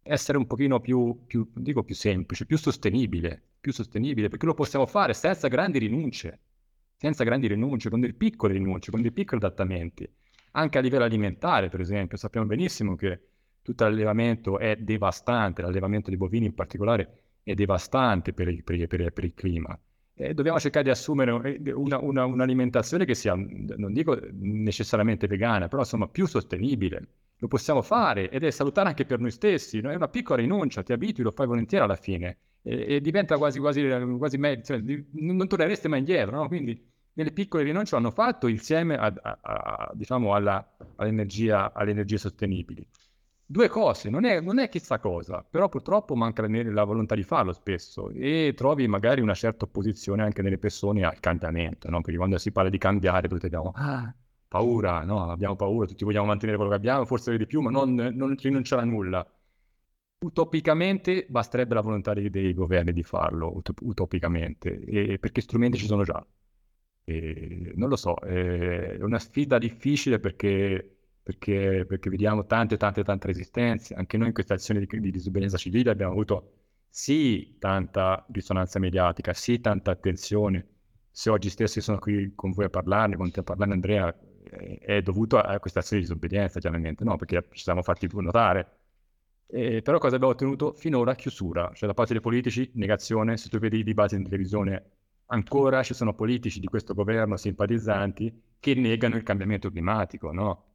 essere 0.03 0.37
un 0.37 0.47
pochino 0.47 0.79
più, 0.79 1.23
più, 1.25 1.49
dico 1.53 1.83
più 1.83 1.95
semplice, 1.95 2.45
più 2.45 2.57
sostenibile, 2.57 3.41
più 3.59 3.71
sostenibile, 3.71 4.29
perché 4.29 4.45
lo 4.45 4.53
possiamo 4.53 4.85
fare 4.85 5.13
senza 5.13 5.47
grandi 5.47 5.79
rinunce, 5.79 6.39
senza 6.97 7.23
grandi 7.23 7.47
rinunce, 7.47 7.89
con 7.89 7.99
delle 7.99 8.13
piccole 8.13 8.53
rinunce, 8.53 8.91
con 8.91 9.01
dei 9.01 9.11
piccoli 9.11 9.43
adattamenti. 9.43 10.09
Anche 10.53 10.77
a 10.77 10.81
livello 10.81 11.03
alimentare, 11.03 11.69
per 11.69 11.79
esempio, 11.79 12.17
sappiamo 12.17 12.47
benissimo 12.47 12.95
che 12.95 13.27
tutto 13.61 13.83
l'allevamento 13.83 14.57
è 14.57 14.75
devastante, 14.75 15.61
l'allevamento 15.61 16.09
di 16.09 16.17
bovini 16.17 16.47
in 16.47 16.55
particolare 16.55 17.21
è 17.43 17.53
devastante 17.53 18.33
per 18.33 18.47
il, 18.47 18.63
per 18.63 18.75
il, 18.75 18.87
per 18.87 19.01
il, 19.01 19.13
per 19.13 19.23
il 19.23 19.33
clima. 19.33 19.79
E 20.13 20.33
dobbiamo 20.33 20.59
cercare 20.59 20.83
di 20.83 20.89
assumere 20.91 21.31
una, 21.71 21.99
una, 21.99 22.25
un'alimentazione 22.25 23.05
che 23.05 23.15
sia, 23.15 23.33
non 23.33 23.93
dico 23.93 24.19
necessariamente 24.31 25.27
vegana, 25.27 25.67
però 25.67 25.81
insomma 25.81 26.07
più 26.07 26.25
sostenibile. 26.27 27.07
Lo 27.41 27.47
possiamo 27.47 27.81
fare 27.81 28.29
ed 28.29 28.43
è 28.43 28.51
salutare 28.51 28.89
anche 28.89 29.05
per 29.05 29.19
noi 29.19 29.31
stessi, 29.31 29.81
no? 29.81 29.89
è 29.89 29.95
una 29.95 30.07
piccola 30.07 30.39
rinuncia, 30.39 30.83
ti 30.83 30.93
abitui, 30.93 31.23
lo 31.23 31.31
fai 31.31 31.47
volentieri 31.47 31.83
alla 31.83 31.95
fine 31.95 32.37
e, 32.61 32.95
e 32.95 33.01
diventa 33.01 33.37
quasi, 33.37 33.59
quasi, 33.59 33.83
quasi 34.17 34.37
meglio, 34.37 34.63
cioè, 34.63 34.81
non 35.13 35.47
tornereste 35.47 35.87
mai 35.87 35.99
indietro, 35.99 36.37
no? 36.37 36.47
Quindi 36.47 36.89
nelle 37.13 37.31
piccole 37.31 37.63
rinunce 37.63 37.95
l'hanno 37.95 38.11
fatto 38.11 38.47
insieme 38.47 38.95
a, 38.95 39.13
a, 39.21 39.39
a, 39.41 39.91
diciamo 39.93 40.33
alla, 40.33 40.75
all'energia, 40.97 41.73
alle 41.73 41.91
energie 41.91 42.17
sostenibili. 42.17 42.87
Due 43.43 43.67
cose, 43.67 44.09
non 44.09 44.23
è, 44.23 44.39
non 44.39 44.59
è, 44.59 44.69
chissà 44.69 44.99
cosa, 44.99 45.45
però 45.47 45.67
purtroppo 45.67 46.15
manca 46.15 46.47
la, 46.47 46.63
la, 46.71 46.83
volontà 46.85 47.15
di 47.15 47.23
farlo 47.23 47.51
spesso 47.51 48.09
e 48.11 48.53
trovi 48.55 48.87
magari 48.87 49.19
una 49.19 49.33
certa 49.33 49.65
opposizione 49.65 50.23
anche 50.23 50.41
nelle 50.41 50.57
persone 50.57 51.03
al 51.03 51.19
cambiamento, 51.19 51.89
no? 51.89 51.99
Perché 51.99 52.17
quando 52.17 52.37
si 52.37 52.51
parla 52.53 52.69
di 52.69 52.77
cambiare 52.77 53.27
tutti 53.27 53.47
abbiamo, 53.47 53.73
ah, 53.75 54.13
paura, 54.51 55.03
no? 55.05 55.31
Abbiamo 55.31 55.55
paura, 55.55 55.87
tutti 55.87 56.03
vogliamo 56.03 56.25
mantenere 56.25 56.57
quello 56.57 56.71
che 56.71 56.77
abbiamo, 56.77 57.05
forse 57.05 57.37
di 57.37 57.45
più, 57.45 57.61
ma 57.61 57.69
non, 57.69 57.93
non 57.93 58.35
rinunciare 58.35 58.81
a 58.81 58.85
nulla. 58.85 59.25
Utopicamente 60.25 61.25
basterebbe 61.29 61.73
la 61.73 61.79
volontà 61.79 62.13
dei, 62.13 62.29
dei 62.29 62.53
governi 62.53 62.91
di 62.91 63.01
farlo, 63.01 63.55
ut- 63.55 63.71
utopicamente, 63.81 64.77
e, 64.83 65.19
perché 65.19 65.39
strumenti 65.39 65.77
ci 65.77 65.85
sono 65.85 66.03
già. 66.03 66.21
E, 67.05 67.71
non 67.75 67.87
lo 67.87 67.95
so, 67.95 68.15
è 68.15 68.97
una 69.01 69.19
sfida 69.19 69.57
difficile 69.57 70.19
perché, 70.19 70.97
perché, 71.23 71.85
perché 71.87 72.09
vediamo 72.09 72.45
tante, 72.45 72.75
tante, 72.75 73.03
tante 73.05 73.27
resistenze. 73.27 73.93
Anche 73.93 74.17
noi 74.17 74.27
in 74.27 74.33
queste 74.33 74.53
azioni 74.53 74.85
di, 74.85 74.99
di 74.99 75.11
disobbedienza 75.11 75.57
civile 75.57 75.91
abbiamo 75.91 76.11
avuto 76.11 76.51
sì 76.89 77.55
tanta 77.57 78.25
risonanza 78.31 78.79
mediatica, 78.79 79.31
sì 79.33 79.61
tanta 79.61 79.91
attenzione. 79.91 80.67
Se 81.09 81.29
oggi 81.29 81.49
stesso 81.49 81.79
sono 81.79 81.99
qui 81.99 82.33
con 82.35 82.51
voi 82.51 82.65
a 82.65 82.69
parlarne, 82.69 83.15
con 83.15 83.31
te 83.31 83.39
a 83.39 83.43
parlare 83.43 83.71
Andrea, 83.71 84.13
è 84.79 85.01
dovuto 85.01 85.37
a 85.37 85.59
questa 85.59 85.79
azione 85.79 86.01
di 86.01 86.07
disobbedienza, 86.07 86.59
chiaramente, 86.59 87.03
no? 87.03 87.15
Perché 87.17 87.47
ci 87.51 87.63
siamo 87.63 87.81
fatti 87.81 88.07
notare 88.11 88.79
eh, 89.53 89.81
però 89.81 89.97
cosa 89.99 90.15
abbiamo 90.15 90.33
ottenuto 90.33 90.71
finora? 90.73 91.13
Chiusura, 91.13 91.71
cioè 91.73 91.89
da 91.89 91.93
parte 91.93 92.13
dei 92.13 92.21
politici 92.21 92.71
negazione, 92.75 93.35
se 93.35 93.49
tu 93.49 93.59
vedi 93.59 93.79
i 93.79 93.83
dibattiti 93.83 94.15
in 94.15 94.23
televisione 94.23 94.91
ancora 95.25 95.83
ci 95.83 95.93
sono 95.93 96.13
politici 96.13 96.59
di 96.61 96.67
questo 96.67 96.93
governo 96.93 97.35
simpatizzanti 97.35 98.41
che 98.59 98.75
negano 98.75 99.17
il 99.17 99.23
cambiamento 99.23 99.69
climatico, 99.69 100.31
no? 100.31 100.65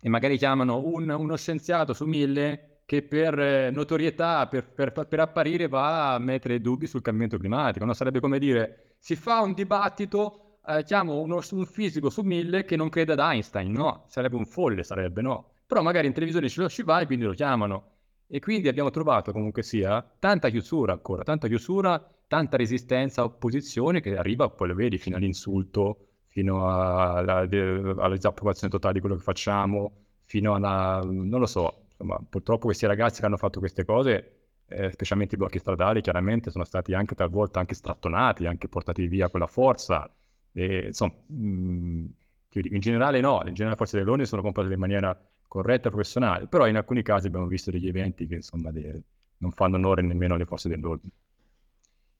E 0.00 0.08
magari 0.08 0.36
chiamano 0.38 0.78
un, 0.84 1.08
uno 1.08 1.36
scienziato 1.36 1.92
su 1.92 2.04
mille 2.04 2.82
che 2.84 3.02
per 3.02 3.38
eh, 3.38 3.70
notorietà, 3.70 4.48
per, 4.48 4.68
per, 4.72 4.92
per, 4.92 5.20
apparire, 5.20 5.68
va 5.68 6.14
a 6.14 6.18
mettere 6.18 6.60
dubbi 6.60 6.86
sul 6.88 7.02
cambiamento 7.02 7.38
climatico, 7.38 7.84
no? 7.84 7.92
Sarebbe 7.92 8.18
come 8.18 8.40
dire, 8.40 8.96
si 8.98 9.14
fa 9.14 9.40
un 9.40 9.52
dibattito, 9.54 10.47
eh, 10.68 10.84
chiamo 10.84 11.20
uno, 11.20 11.40
un 11.50 11.66
fisico 11.66 12.10
su 12.10 12.22
mille 12.22 12.64
che 12.64 12.76
non 12.76 12.88
crede 12.88 13.12
ad 13.12 13.18
Einstein, 13.20 13.72
no? 13.72 14.04
Sarebbe 14.08 14.36
un 14.36 14.46
folle, 14.46 14.82
sarebbe, 14.82 15.22
no? 15.22 15.52
però 15.68 15.82
magari 15.82 16.06
in 16.06 16.14
televisione 16.14 16.48
ce 16.48 16.62
lo 16.62 16.68
ci 16.70 16.82
va 16.82 17.00
e 17.00 17.06
quindi 17.06 17.26
lo 17.26 17.34
chiamano. 17.34 17.96
E 18.26 18.40
quindi 18.40 18.68
abbiamo 18.68 18.90
trovato 18.90 19.32
comunque 19.32 19.62
sia 19.62 20.02
tanta 20.18 20.48
chiusura 20.48 20.92
ancora, 20.92 21.22
tanta 21.24 21.46
chiusura, 21.46 22.02
tanta 22.26 22.56
resistenza, 22.56 23.22
opposizione 23.22 24.00
che 24.00 24.16
arriva, 24.16 24.48
poi 24.48 24.68
lo 24.68 24.74
vedi, 24.74 24.96
fino 24.96 25.16
all'insulto, 25.16 26.08
fino 26.26 26.66
alla, 26.70 27.40
alla 27.40 28.14
disapprovazione 28.14 28.72
totale 28.72 28.94
di 28.94 29.00
quello 29.00 29.16
che 29.16 29.22
facciamo, 29.22 30.04
fino 30.24 30.54
alla... 30.54 31.00
non 31.04 31.38
lo 31.38 31.46
so, 31.46 31.84
insomma, 31.90 32.18
purtroppo 32.28 32.66
questi 32.66 32.86
ragazzi 32.86 33.20
che 33.20 33.26
hanno 33.26 33.36
fatto 33.36 33.58
queste 33.58 33.84
cose, 33.84 34.46
eh, 34.68 34.90
specialmente 34.90 35.34
i 35.34 35.38
blocchi 35.38 35.58
stradali, 35.58 36.00
chiaramente 36.00 36.50
sono 36.50 36.64
stati 36.64 36.94
anche 36.94 37.14
talvolta 37.14 37.60
anche 37.60 37.74
strattonati, 37.74 38.46
anche 38.46 38.68
portati 38.68 39.06
via 39.06 39.28
con 39.28 39.40
la 39.40 39.46
forza. 39.46 40.10
E, 40.58 40.86
insomma, 40.86 41.14
mh, 41.26 41.36
mm, 41.36 42.06
in 42.50 42.80
generale 42.80 43.20
no, 43.20 43.36
in 43.46 43.54
generale 43.54 43.70
le 43.70 43.76
forze 43.76 43.96
dell'ordine 43.98 44.26
sono 44.26 44.42
comportate 44.42 44.74
in 44.74 44.80
maniera 44.80 45.16
corretta 45.46 45.88
e 45.88 45.90
professionale, 45.92 46.46
però 46.48 46.66
in 46.66 46.76
alcuni 46.76 47.02
casi 47.02 47.28
abbiamo 47.28 47.46
visto 47.46 47.70
degli 47.70 47.86
eventi 47.86 48.26
che 48.26 48.34
insomma 48.36 48.72
de- 48.72 49.02
non 49.38 49.52
fanno 49.52 49.76
onore 49.76 50.02
nemmeno 50.02 50.34
alle 50.34 50.46
forze 50.46 50.68
dell'ordine. 50.68 51.12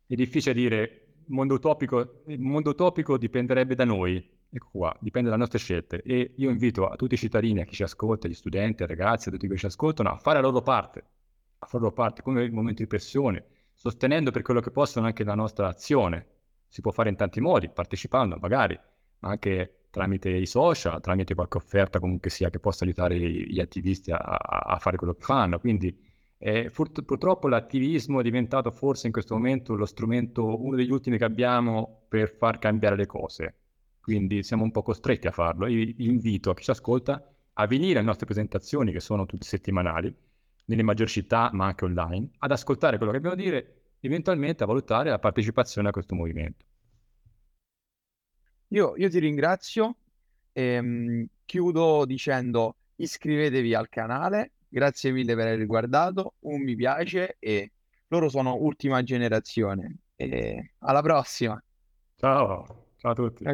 È 0.07 0.15
difficile 0.15 0.55
dire, 0.55 1.07
mondo 1.27 1.55
utopico, 1.55 2.23
il 2.29 2.41
mondo 2.41 2.71
utopico 2.71 3.19
dipenderebbe 3.19 3.75
da 3.75 3.85
noi, 3.85 4.25
ecco 4.49 4.69
qua, 4.71 4.97
dipende 5.01 5.29
dalle 5.29 5.41
nostre 5.41 5.59
scelte 5.59 6.01
e 6.03 6.35
io 6.37 6.49
invito 6.51 6.87
a 6.87 6.95
tutti 6.95 7.15
i 7.15 7.19
cittadini, 7.19 7.61
a 7.61 7.65
chi 7.65 7.75
ci 7.75 7.83
ascolta, 7.83 8.29
gli 8.29 8.35
studenti, 8.35 8.83
ai 8.83 8.89
ragazzi, 8.89 9.29
a 9.29 9.33
tutti 9.33 9.49
che 9.49 9.57
ci 9.57 9.67
ascoltano, 9.67 10.11
a 10.11 10.17
fare 10.17 10.41
la 10.41 10.47
loro 10.47 10.63
parte, 10.63 10.99
a 11.59 11.67
fare 11.67 11.83
la 11.83 11.89
loro 11.91 11.93
parte 11.93 12.23
come 12.23 12.45
il 12.45 12.53
momento 12.53 12.83
di 12.83 12.89
pressione, 12.89 13.45
sostenendo 13.75 14.31
per 14.31 14.43
quello 14.43 14.61
che 14.61 14.71
possono 14.71 15.07
anche 15.07 15.25
la 15.25 15.35
nostra 15.35 15.67
azione. 15.67 16.27
Si 16.69 16.81
può 16.81 16.91
fare 16.91 17.09
in 17.09 17.17
tanti 17.17 17.41
modi, 17.41 17.69
partecipando 17.69 18.37
magari, 18.41 18.79
ma 19.21 19.31
anche 19.31 19.87
tramite 19.91 20.31
i 20.31 20.47
social, 20.47 21.01
tramite 21.01 21.35
qualche 21.35 21.57
offerta 21.57 21.99
comunque 21.99 22.31
sia 22.31 22.51
che 22.51 22.61
possa 22.61 22.85
aiutare 22.85 23.19
gli 23.19 23.59
attivisti 23.59 24.11
a, 24.11 24.19
a 24.19 24.79
fare 24.79 24.97
quello 24.97 25.15
che 25.15 25.23
fanno. 25.23 25.59
Quindi 25.59 25.97
eh, 26.39 26.71
pur, 26.71 26.93
purtroppo 26.93 27.49
l'attivismo 27.49 28.21
è 28.21 28.23
diventato 28.23 28.71
forse 28.71 29.07
in 29.07 29.13
questo 29.13 29.35
momento 29.35 29.75
lo 29.75 29.87
strumento, 29.87 30.63
uno 30.63 30.77
degli 30.77 30.91
ultimi 30.91 31.19
che 31.19 31.25
abbiamo 31.25 32.05
per 32.09 32.31
far 32.31 32.59
cambiare 32.59 32.97
le 32.97 33.07
cose. 33.07 33.55
Quindi 34.01 34.43
siamo 34.43 34.63
un 34.63 34.71
po' 34.71 34.83
costretti 34.83 35.27
a 35.27 35.33
farlo. 35.33 35.67
Io 35.67 35.93
invito 35.99 36.51
a 36.51 36.55
chi 36.55 36.63
ci 36.63 36.71
ascolta 36.71 37.23
a 37.55 37.67
venire 37.67 37.99
alle 37.99 38.07
nostre 38.07 38.27
presentazioni, 38.27 38.93
che 38.93 39.01
sono 39.01 39.27
tutte 39.27 39.45
settimanali, 39.45 40.15
nelle 40.67 40.83
maggiori 40.83 41.11
città, 41.11 41.51
ma 41.53 41.67
anche 41.67 41.85
online, 41.85 42.31
ad 42.39 42.53
ascoltare 42.53 42.97
quello 42.97 43.11
che 43.11 43.19
abbiamo 43.19 43.35
a 43.35 43.39
dire, 43.39 43.78
eventualmente 44.01 44.63
a 44.63 44.67
valutare 44.67 45.11
la 45.11 45.19
partecipazione 45.19 45.89
a 45.89 45.93
questo 45.93 46.15
movimento. 46.15 46.65
Io, 48.69 48.97
io 48.97 49.09
ti 49.09 49.19
ringrazio. 49.19 49.97
Ehm, 50.53 51.27
chiudo 51.45 52.05
dicendo 52.05 52.77
iscrivetevi 52.97 53.75
al 53.75 53.89
canale. 53.89 54.53
Grazie 54.69 55.13
mille 55.13 55.35
per 55.35 55.47
aver 55.47 55.67
guardato. 55.67 56.35
Un 56.41 56.63
mi 56.63 56.77
piace 56.77 57.37
e 57.39 57.73
loro 58.09 58.29
sono 58.29 58.55
ultima 58.57 59.03
generazione. 59.03 59.99
E 60.17 60.73
alla 60.79 61.01
prossima. 61.01 61.63
Ciao, 62.17 62.87
ciao 62.97 63.13
a 63.13 63.15
tutti. 63.15 63.45